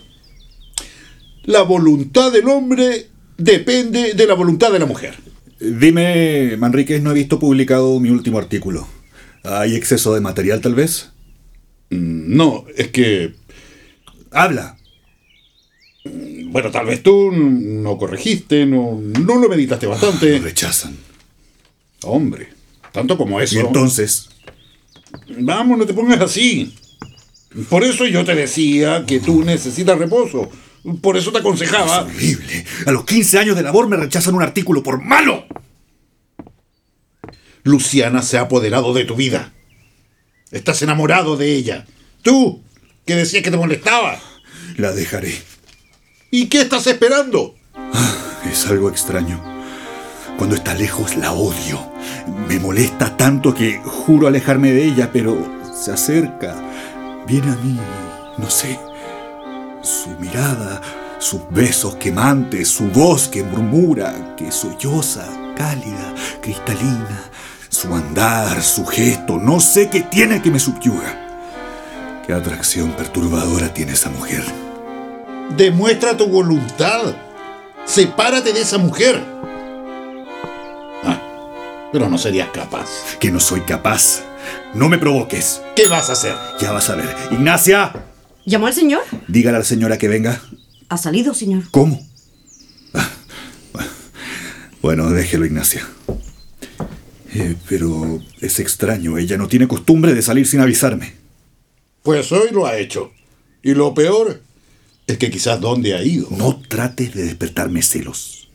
La 1.47 1.63
voluntad 1.63 2.31
del 2.31 2.47
hombre 2.49 3.07
depende 3.37 4.13
de 4.13 4.27
la 4.27 4.33
voluntad 4.35 4.71
de 4.71 4.79
la 4.79 4.85
mujer. 4.85 5.15
Dime, 5.59 6.55
Manríquez, 6.57 7.01
no 7.01 7.11
he 7.11 7.15
visto 7.15 7.39
publicado 7.39 7.99
mi 7.99 8.09
último 8.11 8.37
artículo. 8.37 8.87
¿Hay 9.43 9.75
exceso 9.75 10.13
de 10.13 10.21
material, 10.21 10.61
tal 10.61 10.75
vez? 10.75 11.09
Mm, 11.89 12.35
No, 12.35 12.65
es 12.75 12.89
que, 12.89 13.33
Habla. 14.31 14.77
bueno, 16.03 16.69
tal 16.69 16.85
vez 16.85 17.01
tú 17.01 17.31
no 17.31 17.97
corregiste, 17.97 18.65
no, 18.65 18.99
no 19.01 19.35
lo 19.39 19.49
meditaste 19.49 19.85
Me 19.87 19.93
bastante. 19.93 20.39
rechazan. 20.39 20.95
Hombre, 22.03 22.49
tanto 22.91 23.17
como 23.17 23.39
eso. 23.41 23.55
Y 23.55 23.59
entonces, 23.59 24.29
Vamos, 25.39 25.77
no 25.77 25.85
te 25.85 25.93
pongas 25.93 26.19
así. 26.19 26.73
Por 27.69 27.83
eso 27.85 28.05
yo 28.05 28.25
te 28.25 28.35
decía 28.35 29.05
que 29.07 29.21
tú 29.21 29.43
necesitas 29.43 29.97
reposo. 29.97 30.49
Por 31.01 31.17
eso 31.17 31.31
te 31.31 31.39
aconsejaba. 31.39 32.03
horrible. 32.03 32.65
A 32.85 32.91
los 32.91 33.03
15 33.03 33.39
años 33.39 33.55
de 33.55 33.63
labor 33.63 33.87
me 33.87 33.97
rechazan 33.97 34.35
un 34.35 34.41
artículo 34.41 34.83
por 34.83 35.01
malo. 35.01 35.45
Luciana 37.63 38.21
se 38.21 38.37
ha 38.37 38.41
apoderado 38.41 38.93
de 38.93 39.03
tu 39.03 39.15
vida. 39.15 39.53
Estás 40.51 40.81
enamorado 40.81 41.35
de 41.35 41.53
ella. 41.53 41.85
Tú, 42.21 42.63
que 43.05 43.15
decías 43.15 43.43
que 43.43 43.51
te 43.51 43.57
molestaba. 43.57 44.19
La 44.77 44.93
dejaré. 44.93 45.33
¿Y 46.31 46.47
qué 46.47 46.61
estás 46.61 46.87
esperando? 46.87 47.55
Es 48.49 48.65
algo 48.67 48.89
extraño. 48.89 49.43
Cuando 50.37 50.55
está 50.55 50.73
lejos 50.73 51.17
la 51.17 51.33
odio. 51.33 51.91
Me 52.47 52.59
molesta 52.59 53.17
tanto 53.17 53.53
que 53.53 53.81
juro 53.83 54.27
alejarme 54.27 54.71
de 54.71 54.85
ella, 54.85 55.09
pero 55.11 55.37
se 55.73 55.91
acerca. 55.91 56.55
Viene 57.27 57.51
a 57.51 57.55
mí, 57.57 57.77
no 58.37 58.49
sé. 58.49 58.79
Su 59.87 60.09
mirada, 60.19 60.81
sus 61.17 61.49
besos 61.49 61.95
quemantes, 61.95 62.67
su 62.67 62.89
voz 62.89 63.29
que 63.29 63.41
murmura, 63.41 64.35
que 64.35 64.51
solloza, 64.51 65.25
cálida, 65.55 66.13
cristalina, 66.41 67.23
su 67.69 67.95
andar, 67.95 68.61
su 68.61 68.85
gesto, 68.85 69.37
no 69.37 69.61
sé 69.61 69.89
qué 69.89 70.01
tiene 70.01 70.41
que 70.41 70.51
me 70.51 70.59
subyuga. 70.59 72.21
Qué 72.27 72.33
atracción 72.33 72.91
perturbadora 72.97 73.73
tiene 73.73 73.93
esa 73.93 74.09
mujer. 74.09 74.43
Demuestra 75.55 76.17
tu 76.17 76.27
voluntad. 76.27 77.15
Sepárate 77.85 78.51
de 78.51 78.59
esa 78.59 78.77
mujer. 78.77 79.23
Ah, 81.05 81.89
pero 81.93 82.09
no 82.09 82.17
serías 82.17 82.49
capaz. 82.49 82.89
Que 83.21 83.31
no 83.31 83.39
soy 83.39 83.61
capaz. 83.61 84.19
No 84.73 84.89
me 84.89 84.97
provoques. 84.97 85.61
¿Qué 85.77 85.87
vas 85.87 86.09
a 86.09 86.13
hacer? 86.13 86.35
Ya 86.59 86.73
vas 86.73 86.89
a 86.89 86.95
ver. 86.95 87.15
Ignacia, 87.31 87.93
¿Llamó 88.47 88.67
al 88.67 88.73
señor? 88.73 89.03
dígale 89.27 89.57
a 89.57 89.59
la 89.59 89.65
señora 89.65 89.97
que 89.97 90.07
venga. 90.07 90.41
Ha 90.87 90.97
salido, 90.97 91.33
señor. 91.33 91.63
¿Cómo? 91.69 92.01
Bueno, 94.81 95.09
déjelo, 95.09 95.45
Ignacia. 95.45 95.85
Eh, 97.33 97.55
pero 97.67 98.23
es 98.39 98.61
extraño, 98.61 99.17
ella 99.17 99.37
no 99.37 99.49
tiene 99.49 99.67
costumbre 99.67 100.13
de 100.13 100.21
salir 100.21 100.47
sin 100.47 100.61
avisarme. 100.61 101.13
Pues 102.03 102.31
hoy 102.31 102.51
lo 102.53 102.65
ha 102.65 102.77
hecho. 102.77 103.11
Y 103.61 103.73
lo 103.73 103.93
peor 103.93 104.41
es 105.07 105.17
que 105.17 105.29
quizás 105.29 105.59
dónde 105.59 105.93
ha 105.93 106.01
ido. 106.01 106.29
No 106.31 106.61
trates 106.69 107.13
de 107.15 107.23
despertarme 107.25 107.81
celos. 107.81 108.47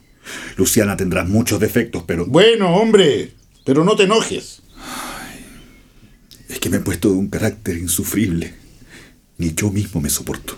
Luciana 0.57 0.97
tendrá 0.97 1.25
muchos 1.25 1.61
defectos, 1.61 2.05
pero... 2.07 2.25
Bueno, 2.25 2.75
hombre, 2.77 3.33
pero 3.67 3.85
no 3.85 3.95
te 3.95 4.05
enojes. 4.05 4.63
Es 6.49 6.59
que 6.61 6.71
me 6.71 6.79
he 6.79 6.81
puesto 6.81 7.11
de 7.11 7.17
un 7.17 7.29
carácter 7.29 7.77
insufrible. 7.77 8.62
Ni 9.43 9.53
yo 9.57 9.71
mismo 9.71 10.01
me 10.01 10.09
soporto. 10.09 10.55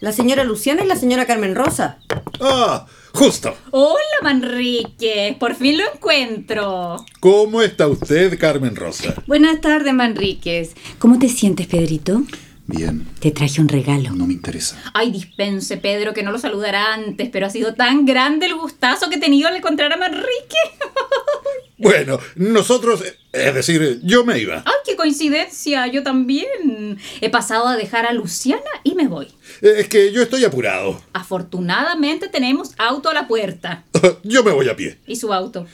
La 0.00 0.12
señora 0.12 0.44
Luciana 0.44 0.84
y 0.84 0.86
la 0.86 0.94
señora 0.94 1.24
Carmen 1.24 1.54
Rosa. 1.54 2.00
Ah, 2.38 2.84
justo. 3.14 3.56
Hola, 3.70 3.96
Manrique. 4.22 5.34
Por 5.40 5.54
fin 5.54 5.78
lo 5.78 5.84
encuentro. 5.90 7.02
¿Cómo 7.18 7.62
está 7.62 7.88
usted, 7.88 8.38
Carmen 8.38 8.76
Rosa? 8.76 9.14
Buenas 9.26 9.62
tardes, 9.62 9.94
Manríquez. 9.94 10.74
¿Cómo 10.98 11.18
te 11.18 11.30
sientes, 11.30 11.66
Pedrito? 11.66 12.24
Bien, 12.68 13.06
Te 13.20 13.30
traje 13.30 13.60
un 13.60 13.68
regalo. 13.68 14.10
no 14.10 14.26
me 14.26 14.32
interesa. 14.32 14.76
Ay, 14.92 15.12
dispense, 15.12 15.76
Pedro, 15.76 16.12
que 16.12 16.24
no 16.24 16.32
lo 16.32 16.38
saludara 16.38 16.94
antes, 16.94 17.28
pero 17.30 17.46
ha 17.46 17.50
sido 17.50 17.74
tan 17.74 18.06
grande 18.06 18.46
el 18.46 18.56
gustazo 18.56 19.08
que 19.08 19.16
he 19.16 19.20
tenido 19.20 19.48
al 19.48 19.56
encontrar 19.56 19.92
a 19.92 19.96
Manrique. 19.96 20.26
Bueno, 21.78 22.18
nosotros, 22.36 23.04
es 23.32 23.54
decir, 23.54 24.00
yo 24.02 24.24
me 24.24 24.38
iba. 24.38 24.62
Ay, 24.64 24.72
qué 24.86 24.96
coincidencia, 24.96 25.86
yo 25.88 26.02
también. 26.02 26.98
He 27.20 27.28
pasado 27.28 27.68
a 27.68 27.76
dejar 27.76 28.06
a 28.06 28.14
Luciana 28.14 28.62
y 28.82 28.94
me 28.94 29.08
voy. 29.08 29.28
Es 29.60 29.86
que 29.86 30.10
yo 30.10 30.22
estoy 30.22 30.46
apurado. 30.46 31.02
Afortunadamente 31.12 32.28
tenemos 32.28 32.70
auto 32.78 33.10
a 33.10 33.14
la 33.14 33.28
puerta. 33.28 33.84
Yo 34.24 34.42
me 34.42 34.52
voy 34.52 34.70
a 34.70 34.74
pie. 34.76 34.98
¿Y 35.06 35.16
su 35.16 35.34
auto? 35.34 35.66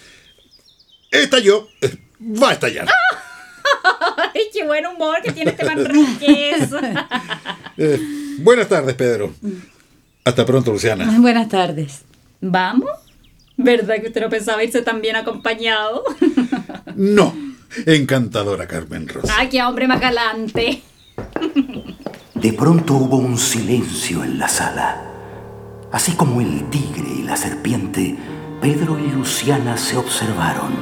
Estalló. 1.13 1.69
Va 2.21 2.51
a 2.51 2.53
estallar. 2.55 2.89
Qué 4.53 4.65
buen 4.67 4.87
humor 4.87 5.19
que 5.23 5.33
tiene 5.33 5.51
este 5.53 5.65
Manríquez. 5.65 6.71
Eh, 7.79 7.99
buenas 8.41 8.69
tardes, 8.69 8.95
Pedro. 8.95 9.33
Hasta 10.25 10.45
pronto, 10.45 10.73
Luciana. 10.73 11.11
Buenas 11.19 11.49
tardes. 11.49 12.03
¿Vamos? 12.43 12.91
¿Verdad 13.57 13.95
que 14.03 14.09
usted 14.09 14.21
no 14.21 14.29
pensaba 14.29 14.63
irse 14.63 14.83
tan 14.83 15.01
bien 15.01 15.17
acompañado? 15.17 16.05
No. 16.95 17.35
Encantadora, 17.87 18.67
Carmen 18.69 19.09
Rosa. 19.09 19.35
Ay, 19.39 19.49
qué 19.49 19.63
hombre 19.63 19.89
más 19.89 19.99
galante. 20.01 20.83
De 22.35 22.53
pronto 22.53 22.95
hubo 22.95 23.17
un 23.17 23.39
silencio 23.39 24.23
en 24.23 24.39
la 24.39 24.49
sala. 24.49 25.03
Así 25.91 26.13
como 26.13 26.43
el 26.43 26.69
tigre 26.69 27.09
y 27.21 27.23
la 27.23 27.37
serpiente, 27.37 28.15
Pedro 28.61 28.99
y 28.99 29.11
Luciana 29.11 29.79
se 29.79 29.97
observaron. 29.97 30.75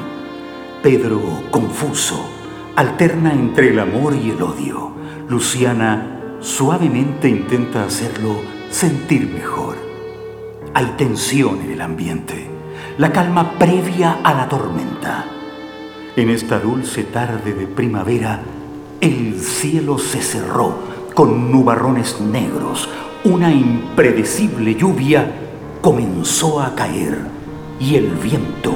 Pedro, 0.83 1.45
confuso, 1.53 2.29
alterna 2.77 3.33
entre 3.33 3.71
el 3.71 3.79
amor 3.79 4.15
y 4.15 4.31
el 4.31 4.43
odio. 4.43 4.93
Luciana 5.29 6.37
suavemente 6.41 7.29
intenta 7.29 7.85
hacerlo 7.85 8.41
sentir 8.71 9.29
mejor. 9.29 9.77
Hay 10.75 10.87
tensión 10.97 11.61
en 11.63 11.73
el 11.73 11.81
ambiente, 11.81 12.49
la 12.99 13.13
calma 13.13 13.59
previa 13.59 14.19
a 14.23 14.35
la 14.35 14.49
tormenta. 14.49 15.27
En 16.17 16.31
esta 16.31 16.59
dulce 16.59 17.05
tarde 17.05 17.55
de 17.55 17.67
primavera, 17.67 18.41
el 19.01 19.41
cielo 19.41 19.99
se 19.99 20.21
cerró 20.21 20.79
con 21.15 21.51
nubarrones 21.51 22.21
negros. 22.21 22.89
Una 23.25 23.53
impredecible 23.53 24.75
lluvia 24.75 25.31
comenzó 25.81 26.61
a 26.61 26.75
caer 26.75 27.19
y 27.79 27.97
el 27.97 28.09
viento 28.09 28.73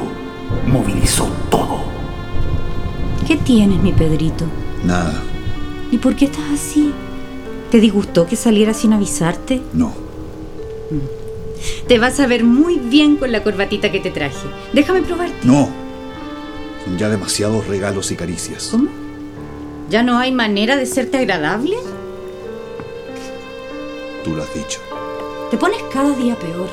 movilizó 0.67 1.29
todo. 1.51 1.84
¿Qué 3.27 3.37
tienes, 3.37 3.83
mi 3.83 3.93
Pedrito? 3.93 4.45
Nada, 4.85 5.23
¿Y 5.91 5.99
por 5.99 6.17
qué 6.17 6.27
estás 6.27 6.45
así? 6.53 6.93
¿Te 7.71 7.79
disgustó 7.81 8.27
que 8.27 8.37
saliera 8.37 8.75
sin 8.75 8.93
avisarte? 8.93 9.63
no. 9.73 9.93
Te 11.89 11.99
vas 11.99 12.21
a 12.21 12.27
ver 12.27 12.45
muy 12.45 12.79
bien 12.79 13.17
con 13.17 13.33
la 13.33 13.43
corbatita 13.43 13.91
que 13.91 14.01
te 14.01 14.11
traje. 14.11 14.47
Déjame 14.75 15.01
probarte. 15.03 15.47
No. 15.47 15.69
Son 16.85 16.99
ya 16.99 17.09
demasiados 17.09 17.67
regalos 17.67 18.11
y 18.11 18.17
caricias. 18.17 18.69
¿Cómo? 18.71 18.89
¿Ya 19.89 20.03
no 20.03 20.19
hay 20.19 20.31
manera 20.33 20.77
de 20.77 20.85
serte 20.85 21.19
agradable? 21.19 21.77
Tú 24.25 24.35
lo 24.37 24.43
has 24.43 24.55
dicho. 24.55 24.81
Te 25.51 25.57
pones 25.57 25.79
cada 25.93 26.15
día 26.15 26.39
peor. 26.39 26.69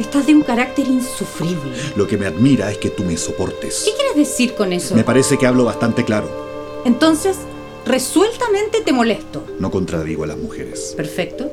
Estás 0.00 0.26
de 0.26 0.34
un 0.34 0.40
carácter 0.40 0.86
insufrible. 0.86 1.76
Lo 1.94 2.06
que 2.06 2.16
me 2.16 2.26
admira 2.26 2.70
es 2.70 2.78
que 2.78 2.88
tú 2.88 3.04
me 3.04 3.18
soportes. 3.18 3.82
¿Qué 3.84 3.90
quieres 3.94 4.16
decir 4.16 4.54
con 4.54 4.72
eso? 4.72 4.94
Me 4.94 5.04
parece 5.04 5.36
que 5.36 5.46
hablo 5.46 5.64
bastante 5.64 6.06
claro. 6.06 6.82
Entonces, 6.86 7.36
resueltamente 7.84 8.80
te 8.80 8.94
molesto. 8.94 9.44
No 9.58 9.70
contradigo 9.70 10.24
a 10.24 10.28
las 10.28 10.38
mujeres. 10.38 10.94
Perfecto. 10.96 11.52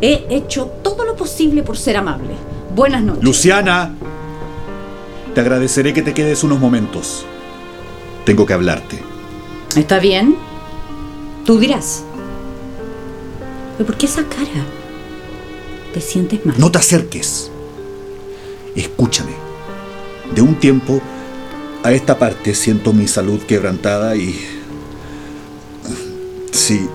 He 0.00 0.26
hecho 0.30 0.66
todo 0.84 1.04
lo 1.04 1.16
posible 1.16 1.64
por 1.64 1.76
ser 1.76 1.96
amable. 1.96 2.34
Buenas 2.72 3.02
noches. 3.02 3.24
Luciana, 3.24 3.96
te 5.34 5.40
agradeceré 5.40 5.92
que 5.92 6.02
te 6.02 6.14
quedes 6.14 6.44
unos 6.44 6.60
momentos. 6.60 7.26
Tengo 8.24 8.46
que 8.46 8.52
hablarte. 8.52 9.00
¿Está 9.74 9.98
bien? 9.98 10.36
Tú 11.44 11.58
dirás. 11.58 12.04
¿Pero 13.76 13.86
por 13.88 13.96
qué 13.96 14.06
esa 14.06 14.22
cara? 14.22 14.64
¿Te 15.92 16.00
sientes 16.00 16.46
mal? 16.46 16.54
No 16.58 16.70
te 16.70 16.78
acerques. 16.78 17.50
Escúchame. 18.76 19.32
De 20.34 20.42
un 20.42 20.54
tiempo 20.56 21.00
a 21.82 21.92
esta 21.92 22.18
parte 22.18 22.54
siento 22.54 22.92
mi 22.92 23.08
salud 23.08 23.40
quebrantada 23.42 24.14
y... 24.16 24.38
Sí. 26.52 26.88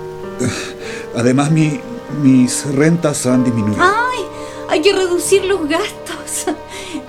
Además 1.15 1.51
mi- 1.51 1.79
mis 2.21 2.65
rentas 2.73 3.25
han 3.25 3.43
disminuido. 3.43 3.77
¡Ay! 3.81 4.19
Hay 4.69 4.81
que 4.81 4.93
reducir 4.93 5.45
los 5.45 5.67
gastos. 5.67 6.45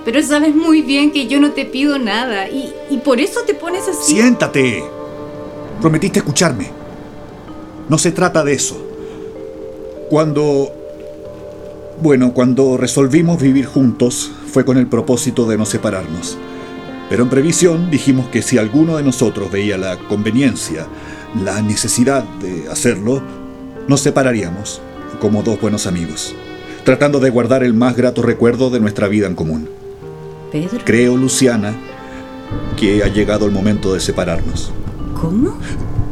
Pero 0.04 0.22
sabes 0.22 0.54
muy 0.54 0.82
bien 0.82 1.12
que 1.12 1.26
yo 1.26 1.40
no 1.40 1.52
te 1.52 1.64
pido 1.64 1.98
nada 1.98 2.48
y, 2.48 2.72
y 2.90 2.98
por 2.98 3.20
eso 3.20 3.40
te 3.46 3.54
pones 3.54 3.86
así. 3.88 4.14
Siéntate. 4.14 4.84
Prometiste 5.80 6.20
escucharme. 6.20 6.70
No 7.88 7.98
se 7.98 8.12
trata 8.12 8.44
de 8.44 8.52
eso. 8.54 8.76
Cuando... 10.08 10.72
Bueno, 12.00 12.32
cuando 12.32 12.76
resolvimos 12.76 13.40
vivir 13.40 13.66
juntos 13.66 14.32
fue 14.52 14.66
con 14.66 14.76
el 14.76 14.86
propósito 14.86 15.48
de 15.48 15.56
no 15.56 15.64
separarnos. 15.64 16.36
Pero 17.08 17.24
en 17.24 17.30
previsión 17.30 17.90
dijimos 17.90 18.26
que 18.28 18.42
si 18.42 18.58
alguno 18.58 18.98
de 18.98 19.02
nosotros 19.02 19.50
veía 19.50 19.78
la 19.78 19.98
conveniencia, 19.98 20.86
la 21.42 21.62
necesidad 21.62 22.22
de 22.22 22.68
hacerlo, 22.70 23.22
nos 23.88 24.00
separaríamos 24.00 24.82
como 25.20 25.42
dos 25.42 25.58
buenos 25.60 25.86
amigos, 25.86 26.34
tratando 26.84 27.18
de 27.18 27.30
guardar 27.30 27.64
el 27.64 27.72
más 27.72 27.96
grato 27.96 28.22
recuerdo 28.22 28.68
de 28.70 28.80
nuestra 28.80 29.08
vida 29.08 29.26
en 29.26 29.34
común. 29.34 29.68
Pedro, 30.50 30.80
Creo, 30.84 31.16
Luciana, 31.16 31.74
que 32.76 33.02
ha 33.02 33.08
llegado 33.08 33.46
el 33.46 33.52
momento 33.52 33.94
de 33.94 34.00
separarnos. 34.00 34.70
¿cómo? 35.18 35.56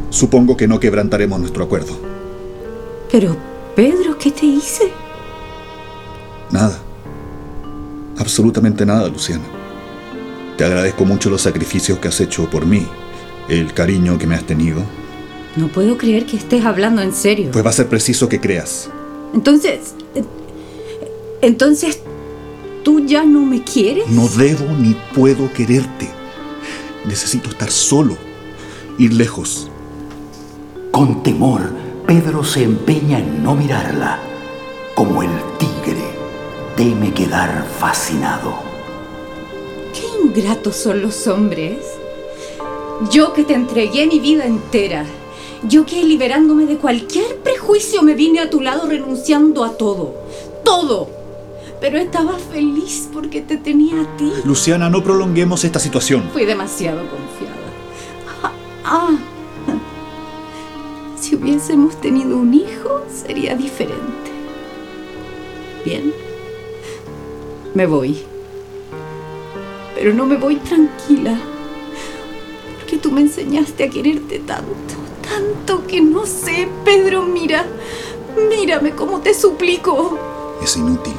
Supongo 0.08 0.56
que 0.56 0.66
no 0.66 0.80
quebrantaremos 0.80 1.38
nuestro 1.38 1.64
acuerdo. 1.64 1.92
Pero, 3.10 3.36
Pedro, 3.76 4.16
¿qué 4.18 4.30
te 4.30 4.46
hice? 4.46 4.90
Nada. 6.50 6.78
Absolutamente 8.20 8.84
nada, 8.84 9.08
Luciana. 9.08 9.42
Te 10.58 10.64
agradezco 10.64 11.06
mucho 11.06 11.30
los 11.30 11.40
sacrificios 11.40 11.98
que 11.98 12.08
has 12.08 12.20
hecho 12.20 12.48
por 12.50 12.66
mí, 12.66 12.86
el 13.48 13.72
cariño 13.72 14.18
que 14.18 14.26
me 14.26 14.34
has 14.34 14.44
tenido. 14.44 14.82
No 15.56 15.68
puedo 15.68 15.96
creer 15.96 16.26
que 16.26 16.36
estés 16.36 16.66
hablando 16.66 17.00
en 17.00 17.14
serio. 17.14 17.50
Pues 17.50 17.64
va 17.64 17.70
a 17.70 17.72
ser 17.72 17.88
preciso 17.88 18.28
que 18.28 18.38
creas. 18.38 18.90
Entonces, 19.32 19.94
eh, 20.14 20.22
entonces, 21.40 22.00
¿tú 22.84 23.06
ya 23.06 23.24
no 23.24 23.46
me 23.46 23.64
quieres? 23.64 24.08
No 24.10 24.28
debo 24.28 24.66
ni 24.78 24.94
puedo 25.14 25.50
quererte. 25.54 26.10
Necesito 27.06 27.48
estar 27.48 27.70
solo, 27.70 28.18
ir 28.98 29.14
lejos. 29.14 29.70
Con 30.90 31.22
temor, 31.22 31.70
Pedro 32.06 32.44
se 32.44 32.64
empeña 32.64 33.18
en 33.18 33.42
no 33.42 33.54
mirarla. 33.54 34.20
Como 34.94 35.22
el 35.22 35.30
tigre, 35.58 36.19
teme 36.76 37.12
quedar 37.12 37.66
fascinado. 37.78 38.54
Qué 39.92 40.06
ingratos 40.24 40.76
son 40.76 41.02
los 41.02 41.26
hombres. 41.26 41.78
Yo 43.10 43.32
que 43.32 43.44
te 43.44 43.54
entregué 43.54 44.06
mi 44.06 44.20
vida 44.20 44.44
entera. 44.44 45.04
Yo 45.62 45.84
que 45.84 46.02
liberándome 46.02 46.66
de 46.66 46.76
cualquier 46.76 47.36
prejuicio 47.38 48.02
me 48.02 48.14
vine 48.14 48.40
a 48.40 48.50
tu 48.50 48.60
lado 48.60 48.86
renunciando 48.86 49.64
a 49.64 49.76
todo. 49.76 50.14
Todo. 50.64 51.08
Pero 51.80 51.98
estaba 51.98 52.38
feliz 52.38 53.08
porque 53.12 53.40
te 53.40 53.56
tenía 53.56 54.02
a 54.02 54.16
ti. 54.16 54.32
Luciana, 54.44 54.90
no 54.90 55.02
prolonguemos 55.02 55.64
esta 55.64 55.78
situación. 55.78 56.28
Fui 56.32 56.44
demasiado 56.44 57.00
confiada. 57.00 57.54
Ah, 58.42 58.52
ah. 58.84 59.18
Si 61.18 61.36
hubiésemos 61.36 62.00
tenido 62.00 62.36
un 62.36 62.54
hijo, 62.54 63.02
sería 63.12 63.54
diferente. 63.54 64.30
Bien. 65.84 66.29
Me 67.74 67.86
voy. 67.86 68.22
Pero 69.94 70.14
no 70.14 70.26
me 70.26 70.36
voy 70.36 70.56
tranquila. 70.56 71.38
me 73.10 73.22
enseñaste 73.22 73.84
a 73.84 73.90
quererte 73.90 74.40
tanto, 74.40 74.94
tanto 75.22 75.86
que 75.86 76.00
no 76.00 76.26
sé, 76.26 76.68
Pedro, 76.84 77.22
mira, 77.22 77.66
mírame 78.48 78.92
como 78.92 79.20
te 79.20 79.34
suplico. 79.34 80.18
Es 80.62 80.76
inútil. 80.76 81.14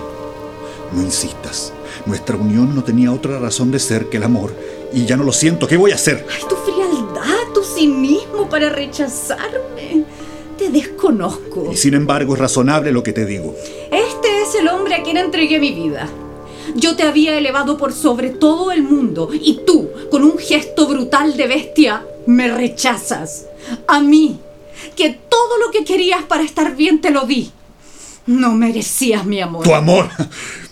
No 0.93 1.01
insistas. 1.01 1.73
Nuestra 2.05 2.35
unión 2.35 2.75
no 2.75 2.83
tenía 2.83 3.11
otra 3.11 3.39
razón 3.39 3.71
de 3.71 3.79
ser 3.79 4.09
que 4.09 4.17
el 4.17 4.23
amor. 4.23 4.53
Y 4.93 5.05
ya 5.05 5.15
no 5.15 5.23
lo 5.23 5.31
siento. 5.31 5.67
¿Qué 5.67 5.77
voy 5.77 5.91
a 5.91 5.95
hacer? 5.95 6.25
Ay, 6.29 6.43
tu 6.47 6.55
frialdad, 6.55 7.53
tu 7.53 7.63
cinismo 7.63 8.49
para 8.49 8.69
rechazarme. 8.69 10.05
Te 10.57 10.69
desconozco. 10.69 11.69
Y 11.71 11.77
sin 11.77 11.93
embargo 11.93 12.33
es 12.35 12.39
razonable 12.39 12.91
lo 12.91 13.03
que 13.03 13.13
te 13.13 13.25
digo. 13.25 13.55
Este 13.91 14.43
es 14.43 14.55
el 14.55 14.67
hombre 14.67 14.95
a 14.95 15.03
quien 15.03 15.17
entregué 15.17 15.59
mi 15.59 15.71
vida. 15.71 16.09
Yo 16.75 16.95
te 16.95 17.03
había 17.03 17.37
elevado 17.37 17.77
por 17.77 17.93
sobre 17.93 18.29
todo 18.29 18.71
el 18.71 18.83
mundo 18.83 19.29
y 19.33 19.59
tú, 19.65 19.89
con 20.09 20.23
un 20.23 20.37
gesto 20.37 20.87
brutal 20.87 21.37
de 21.37 21.47
bestia, 21.47 22.03
me 22.25 22.47
rechazas. 22.49 23.45
A 23.87 23.99
mí, 24.01 24.39
que 24.95 25.17
todo 25.29 25.57
lo 25.57 25.71
que 25.71 25.83
querías 25.83 26.23
para 26.23 26.43
estar 26.43 26.75
bien 26.75 27.01
te 27.01 27.11
lo 27.11 27.25
di. 27.25 27.51
No 28.27 28.51
merecías 28.53 29.25
mi 29.25 29.41
amor. 29.41 29.63
Tu 29.63 29.73
amor. 29.73 30.09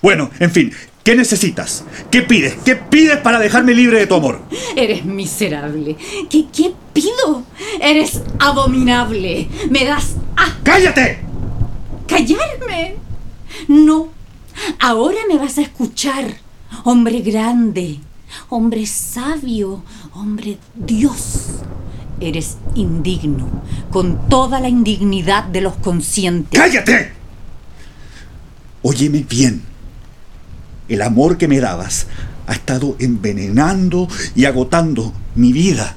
Bueno, 0.01 0.31
en 0.39 0.49
fin, 0.49 0.71
¿qué 1.03 1.13
necesitas? 1.13 1.83
¿Qué 2.09 2.21
pides? 2.21 2.55
¿Qué 2.63 2.77
pides 2.77 3.17
para 3.17 3.37
dejarme 3.37 3.73
libre 3.73 3.99
de 3.99 4.07
tu 4.07 4.15
amor? 4.15 4.39
Eres 4.77 5.03
miserable. 5.03 5.97
¿Qué, 6.29 6.45
qué 6.55 6.71
pido? 6.93 7.43
Eres 7.81 8.21
abominable. 8.39 9.49
Me 9.69 9.83
das 9.83 10.15
¡Cállate! 10.63 11.19
callarme. 12.07 12.95
No. 13.67 14.09
Ahora 14.79 15.17
me 15.27 15.37
vas 15.37 15.57
a 15.57 15.61
escuchar. 15.61 16.37
Hombre 16.83 17.21
grande, 17.21 17.99
hombre 18.49 18.85
sabio, 18.85 19.83
hombre 20.13 20.57
Dios. 20.75 21.61
Eres 22.21 22.57
indigno, 22.75 23.47
con 23.91 24.27
toda 24.29 24.59
la 24.59 24.69
indignidad 24.69 25.45
de 25.45 25.61
los 25.61 25.75
conscientes. 25.75 26.59
¡Cállate! 26.59 27.13
Óyeme 28.81 29.25
bien. 29.27 29.63
El 30.87 31.01
amor 31.01 31.37
que 31.37 31.47
me 31.47 31.59
dabas 31.59 32.07
ha 32.47 32.53
estado 32.53 32.95
envenenando 32.99 34.07
y 34.35 34.45
agotando 34.45 35.13
mi 35.35 35.53
vida. 35.53 35.95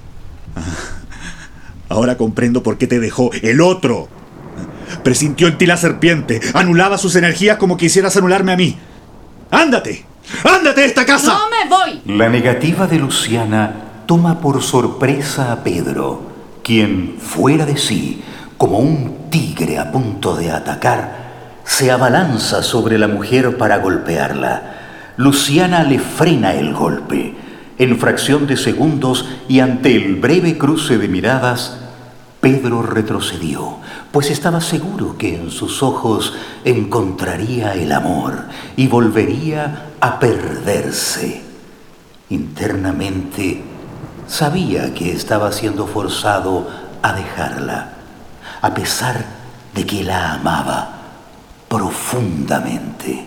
Ah, 0.54 1.02
Ahora 1.92 2.16
comprendo 2.16 2.62
por 2.62 2.78
qué 2.78 2.86
te 2.86 3.00
dejó 3.00 3.30
el 3.42 3.60
otro. 3.60 4.08
Presintió 5.02 5.48
en 5.48 5.58
ti 5.58 5.66
la 5.66 5.76
serpiente, 5.76 6.40
anulaba 6.54 6.98
sus 6.98 7.16
energías 7.16 7.56
como 7.56 7.76
quisieras 7.76 8.16
anularme 8.16 8.52
a 8.52 8.56
mí. 8.56 8.76
¡Ándate! 9.50 10.04
¡Ándate 10.44 10.80
de 10.82 10.86
esta 10.86 11.04
casa! 11.04 11.38
¡No 11.38 11.50
me 11.50 11.68
voy! 11.68 12.16
La 12.16 12.28
negativa 12.28 12.86
de 12.86 12.98
Luciana 12.98 13.74
toma 14.06 14.40
por 14.40 14.62
sorpresa 14.62 15.52
a 15.52 15.62
Pedro, 15.62 16.22
quien, 16.62 17.16
fuera 17.18 17.66
de 17.66 17.76
sí, 17.76 18.22
como 18.56 18.78
un 18.78 19.28
tigre 19.30 19.78
a 19.78 19.90
punto 19.90 20.36
de 20.36 20.50
atacar, 20.50 21.22
se 21.64 21.90
abalanza 21.90 22.62
sobre 22.62 22.98
la 22.98 23.08
mujer 23.08 23.56
para 23.56 23.78
golpearla. 23.78 25.12
Luciana 25.16 25.82
le 25.82 25.98
frena 25.98 26.54
el 26.54 26.72
golpe. 26.72 27.34
En 27.78 27.98
fracción 27.98 28.46
de 28.46 28.56
segundos 28.56 29.28
y 29.48 29.60
ante 29.60 29.96
el 29.96 30.16
breve 30.16 30.58
cruce 30.58 30.98
de 30.98 31.08
miradas, 31.08 31.78
Pedro 32.40 32.82
retrocedió, 32.82 33.78
pues 34.12 34.30
estaba 34.30 34.60
seguro 34.60 35.16
que 35.16 35.34
en 35.34 35.50
sus 35.50 35.82
ojos 35.82 36.34
encontraría 36.64 37.72
el 37.74 37.92
amor 37.92 38.44
y 38.76 38.86
volvería 38.86 39.86
a 40.00 40.20
perderse. 40.20 41.42
Internamente 42.28 43.62
sabía 44.26 44.92
que 44.92 45.12
estaba 45.12 45.50
siendo 45.50 45.86
forzado 45.86 46.68
a 47.00 47.14
dejarla, 47.14 47.94
a 48.60 48.74
pesar 48.74 49.24
de 49.74 49.86
que 49.86 50.04
la 50.04 50.34
amaba 50.34 50.90
profundamente. 51.68 53.26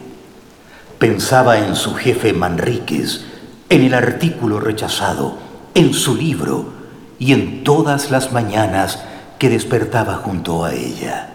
Pensaba 1.00 1.58
en 1.58 1.76
su 1.76 1.95
jefe 1.95 2.32
Manríquez, 2.32 3.26
en 3.69 3.82
el 3.82 3.95
artículo 3.95 4.60
rechazado, 4.60 5.38
en 5.74 5.95
su 5.95 6.15
libro 6.15 6.69
y 7.17 7.34
en 7.34 7.63
todas 7.63 8.12
las 8.12 8.32
mañanas 8.32 9.04
que 9.38 9.50
despertaba 9.50 10.15
junto 10.15 10.63
a 10.63 10.74
ella. 10.74 11.34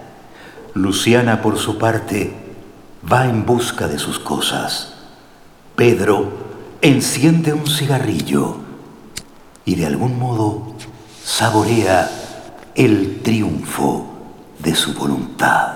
Luciana, 0.75 1.43
por 1.43 1.59
su 1.59 1.79
parte, 1.79 2.33
va 3.11 3.27
en 3.27 3.45
busca 3.45 3.89
de 3.89 3.99
sus 3.99 4.19
cosas. 4.19 4.95
Pedro 5.77 6.31
enciende 6.81 7.53
un 7.53 7.67
cigarrillo 7.67 8.57
y 9.65 9.75
de 9.75 9.87
algún 9.87 10.19
modo 10.19 10.75
saborea 11.25 12.11
el 12.75 13.21
triunfo 13.23 14.07
de 14.59 14.75
su 14.75 14.95
voluntad. 14.95 15.75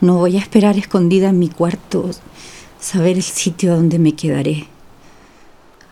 No 0.00 0.16
voy 0.16 0.36
a 0.36 0.40
esperar 0.40 0.76
escondida 0.76 1.30
en 1.30 1.38
mi 1.38 1.48
cuarto 1.48 2.10
saber 2.80 3.16
el 3.16 3.22
sitio 3.22 3.74
donde 3.74 3.98
me 3.98 4.14
quedaré. 4.14 4.68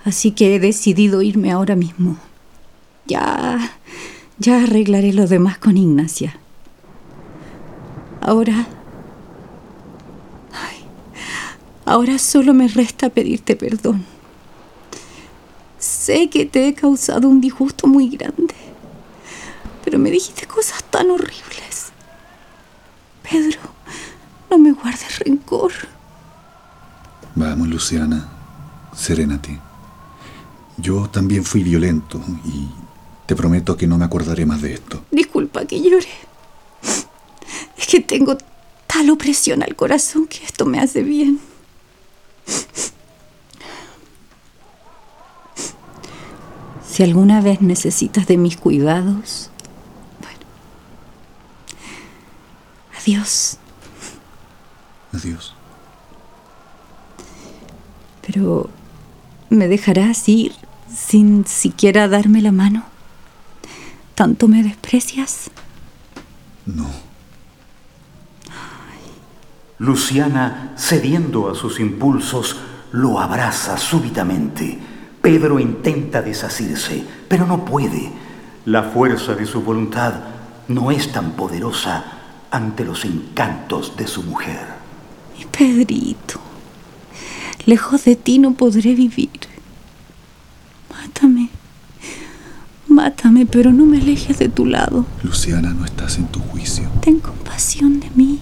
Así 0.05 0.33
que 0.33 0.55
he 0.55 0.61
decidido 0.61 1.23
irme 1.23 1.51
ahora 1.51 1.77
mismo. 1.77 2.19
Ya, 3.07 3.59
ya 4.39 4.63
arreglaré 4.63 5.13
lo 5.13 5.27
demás 5.27 5.59
con 5.59 5.77
Ignacia. 5.77 6.37
Ahora... 8.21 8.67
ay, 10.53 10.85
ahora 11.85 12.19
solo 12.19 12.55
me 12.55 12.69
resta 12.69 13.11
pedirte 13.11 13.57
perdón. 13.57 14.05
Sé 15.79 16.31
que 16.31 16.47
te 16.47 16.69
he 16.69 16.75
causado 16.75 17.29
un 17.29 17.41
disgusto 17.41 17.87
muy 17.87 18.09
grande, 18.09 18.55
pero 19.85 19.99
me 19.99 20.11
dijiste 20.11 20.47
cosas 20.47 20.83
tan 20.85 21.11
horribles. 21.11 21.93
Pedro, 23.23 23.61
no 24.51 24.59
me 24.59 24.73
guardes 24.73 25.19
rencor. 25.19 25.73
Vamos, 27.35 27.69
Luciana, 27.69 28.29
serénate. 28.95 29.61
Yo 30.77 31.09
también 31.09 31.45
fui 31.45 31.63
violento 31.63 32.21
y 32.45 32.69
te 33.27 33.35
prometo 33.35 33.77
que 33.77 33.87
no 33.87 33.99
me 33.99 34.05
acordaré 34.05 34.45
más 34.47 34.61
de 34.61 34.75
esto. 34.75 35.05
Disculpa 35.11 35.65
que 35.65 35.81
llore. 35.81 36.09
Es 37.77 37.87
que 37.87 38.01
tengo 38.01 38.37
tal 38.87 39.11
opresión 39.11 39.63
al 39.63 39.75
corazón 39.75 40.27
que 40.27 40.45
esto 40.45 40.67
me 40.67 40.79
hace 40.79 41.03
bien. 41.03 41.41
Si 46.89 47.03
alguna 47.03 47.41
vez 47.41 47.61
necesitas 47.61 48.27
de 48.29 48.37
mis 48.37 48.57
cuidados, 48.57 49.51
bueno. 50.21 50.39
Adiós. 53.01 53.59
Adiós. 55.13 55.55
Pero 58.25 58.71
¿me 59.51 59.67
dejarás 59.67 60.29
ir 60.29 60.53
sin 60.95 61.47
siquiera 61.47 62.07
darme 62.07 62.41
la 62.41 62.53
mano? 62.53 62.94
¿Tanto 64.15 64.47
me 64.47 64.63
desprecias? 64.63 65.51
No. 66.67 66.87
Luciana, 69.79 70.73
cediendo 70.77 71.51
a 71.51 71.55
sus 71.55 71.81
impulsos, 71.81 72.57
lo 72.93 73.19
abraza 73.19 73.77
súbitamente. 73.77 74.79
Pedro 75.21 75.59
intenta 75.59 76.23
desasirse, 76.23 77.05
pero 77.29 77.45
no 77.45 77.65
puede. 77.65 78.13
La 78.67 78.85
fuerza 78.85 79.35
de 79.35 79.47
su 79.47 79.63
voluntad 79.63 80.15
no 80.69 80.93
es 80.93 81.11
tan 81.11 81.33
poderosa 81.33 82.05
ante 82.51 82.85
los 82.85 83.05
encantos 83.05 83.97
de 83.97 84.07
su 84.07 84.23
mujer. 84.23 84.61
Mi 85.37 85.45
Pedrito, 85.47 86.41
lejos 87.67 88.05
de 88.05 88.15
ti 88.15 88.39
no 88.39 88.53
podré 88.53 88.95
vivir. 88.95 89.44
Pero 93.51 93.73
no 93.73 93.85
me 93.87 93.99
alejes 93.99 94.39
de 94.39 94.49
tu 94.49 94.67
lado. 94.67 95.07
Luciana, 95.23 95.75
no 95.75 95.85
estás 95.85 96.19
en 96.19 96.27
tu 96.29 96.41
juicio. 96.41 96.89
Ten 97.01 97.19
compasión 97.19 98.01
de 98.01 98.11
mí. 98.15 98.41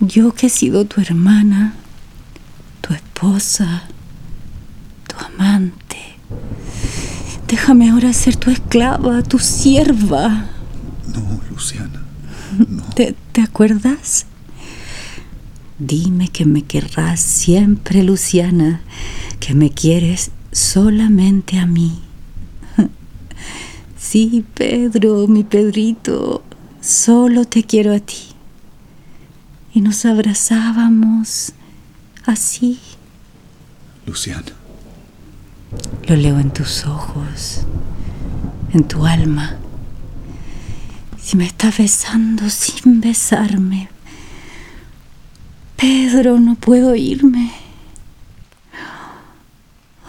Yo 0.00 0.32
que 0.34 0.46
he 0.46 0.50
sido 0.50 0.84
tu 0.84 1.00
hermana, 1.00 1.74
tu 2.80 2.92
esposa, 2.94 3.84
tu 5.08 5.16
amante. 5.24 5.98
Déjame 7.48 7.90
ahora 7.90 8.12
ser 8.12 8.36
tu 8.36 8.50
esclava, 8.50 9.22
tu 9.22 9.38
sierva. 9.38 10.46
No, 11.14 11.40
Luciana. 11.50 12.02
No. 12.68 12.82
¿Te, 12.94 13.14
te 13.32 13.40
acuerdas? 13.40 14.26
Dime 15.78 16.28
que 16.28 16.44
me 16.44 16.62
querrás 16.62 17.20
siempre, 17.20 18.02
Luciana, 18.02 18.82
que 19.38 19.54
me 19.54 19.70
quieres 19.70 20.30
solamente 20.52 21.58
a 21.58 21.66
mí. 21.66 22.00
Sí, 24.10 24.44
Pedro, 24.54 25.28
mi 25.28 25.44
Pedrito, 25.44 26.42
solo 26.80 27.44
te 27.44 27.62
quiero 27.62 27.94
a 27.94 28.00
ti. 28.00 28.16
Y 29.72 29.82
nos 29.82 30.04
abrazábamos 30.04 31.52
así. 32.26 32.80
Luciana. 34.06 34.42
Lo 36.08 36.16
leo 36.16 36.40
en 36.40 36.52
tus 36.52 36.86
ojos. 36.86 37.60
en 38.72 38.82
tu 38.88 39.06
alma. 39.06 39.54
Si 41.16 41.36
me 41.36 41.46
estás 41.46 41.78
besando 41.78 42.50
sin 42.50 43.00
besarme. 43.00 43.90
Pedro, 45.76 46.40
no 46.40 46.56
puedo 46.56 46.96
irme. 46.96 47.52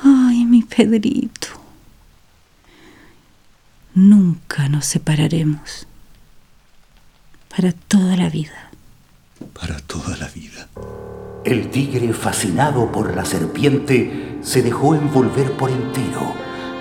Ay, 0.04 0.44
mi 0.46 0.64
Pedrito. 0.64 1.41
Nunca 4.02 4.68
nos 4.68 4.88
separaremos. 4.88 5.86
Para 7.56 7.72
toda 7.72 8.18
la 8.18 8.32
vida. 8.32 8.72
Para 9.54 9.78
toda 9.78 10.18
la 10.18 10.28
vida. 10.28 10.68
El 11.46 11.70
tigre, 11.70 12.12
fascinado 12.12 12.92
por 12.92 13.16
la 13.16 13.26
serpiente, 13.26 14.40
se 14.42 14.64
dejó 14.64 14.96
envolver 14.96 15.52
por 15.52 15.70
entero. 15.70 16.34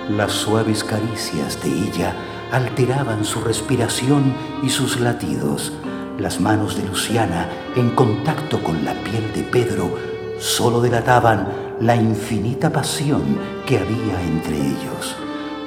Las 0.09 0.31
suaves 0.31 0.83
caricias 0.83 1.61
de 1.61 1.69
ella 1.69 2.15
alteraban 2.51 3.23
su 3.23 3.39
respiración 3.41 4.33
y 4.63 4.71
sus 4.71 4.99
latidos. 4.99 5.73
Las 6.17 6.41
manos 6.41 6.75
de 6.75 6.87
Luciana, 6.87 7.47
en 7.75 7.91
contacto 7.91 8.63
con 8.63 8.83
la 8.83 8.95
piel 9.03 9.31
de 9.35 9.43
Pedro, 9.43 9.95
solo 10.39 10.81
delataban 10.81 11.47
la 11.81 11.95
infinita 11.95 12.71
pasión 12.71 13.37
que 13.67 13.77
había 13.77 14.19
entre 14.23 14.57
ellos. 14.57 15.15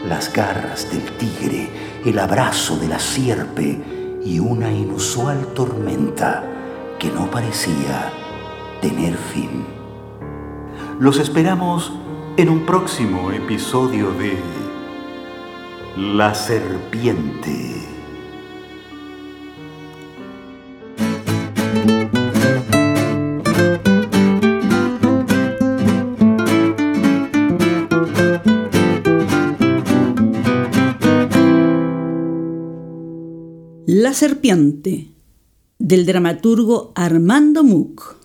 Las 0.08 0.30
garras 0.32 0.90
del 0.90 1.02
tigre, 1.16 1.70
el 2.04 2.18
abrazo 2.18 2.76
de 2.76 2.88
la 2.88 2.98
sierpe 2.98 3.80
y 4.22 4.38
una 4.38 4.70
inusual 4.70 5.46
tormenta 5.54 6.44
que 6.98 7.10
no 7.10 7.30
parecía 7.30 8.12
tener 8.82 9.16
fin. 9.16 9.64
Los 10.98 11.18
esperamos 11.18 11.92
en 12.36 12.50
un 12.50 12.66
próximo 12.66 13.30
episodio 13.32 14.12
de 14.12 14.36
La 15.96 16.34
Serpiente. 16.34 17.93
Serpiente, 34.26 35.08
del 35.78 36.06
dramaturgo 36.06 36.92
Armando 36.94 37.62
Muck. 37.62 38.16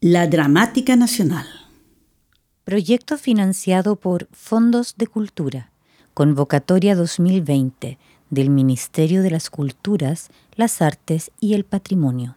La 0.00 0.28
Dramática 0.28 0.94
Nacional. 0.94 1.44
Proyecto 2.62 3.18
financiado 3.18 3.96
por 3.96 4.28
Fondos 4.30 4.94
de 4.96 5.08
Cultura. 5.08 5.72
Convocatoria 6.14 6.94
2020 6.94 7.98
del 8.30 8.50
Ministerio 8.50 9.22
de 9.24 9.32
las 9.32 9.50
Culturas, 9.50 10.28
las 10.54 10.80
Artes 10.80 11.32
y 11.40 11.54
el 11.54 11.64
Patrimonio. 11.64 12.36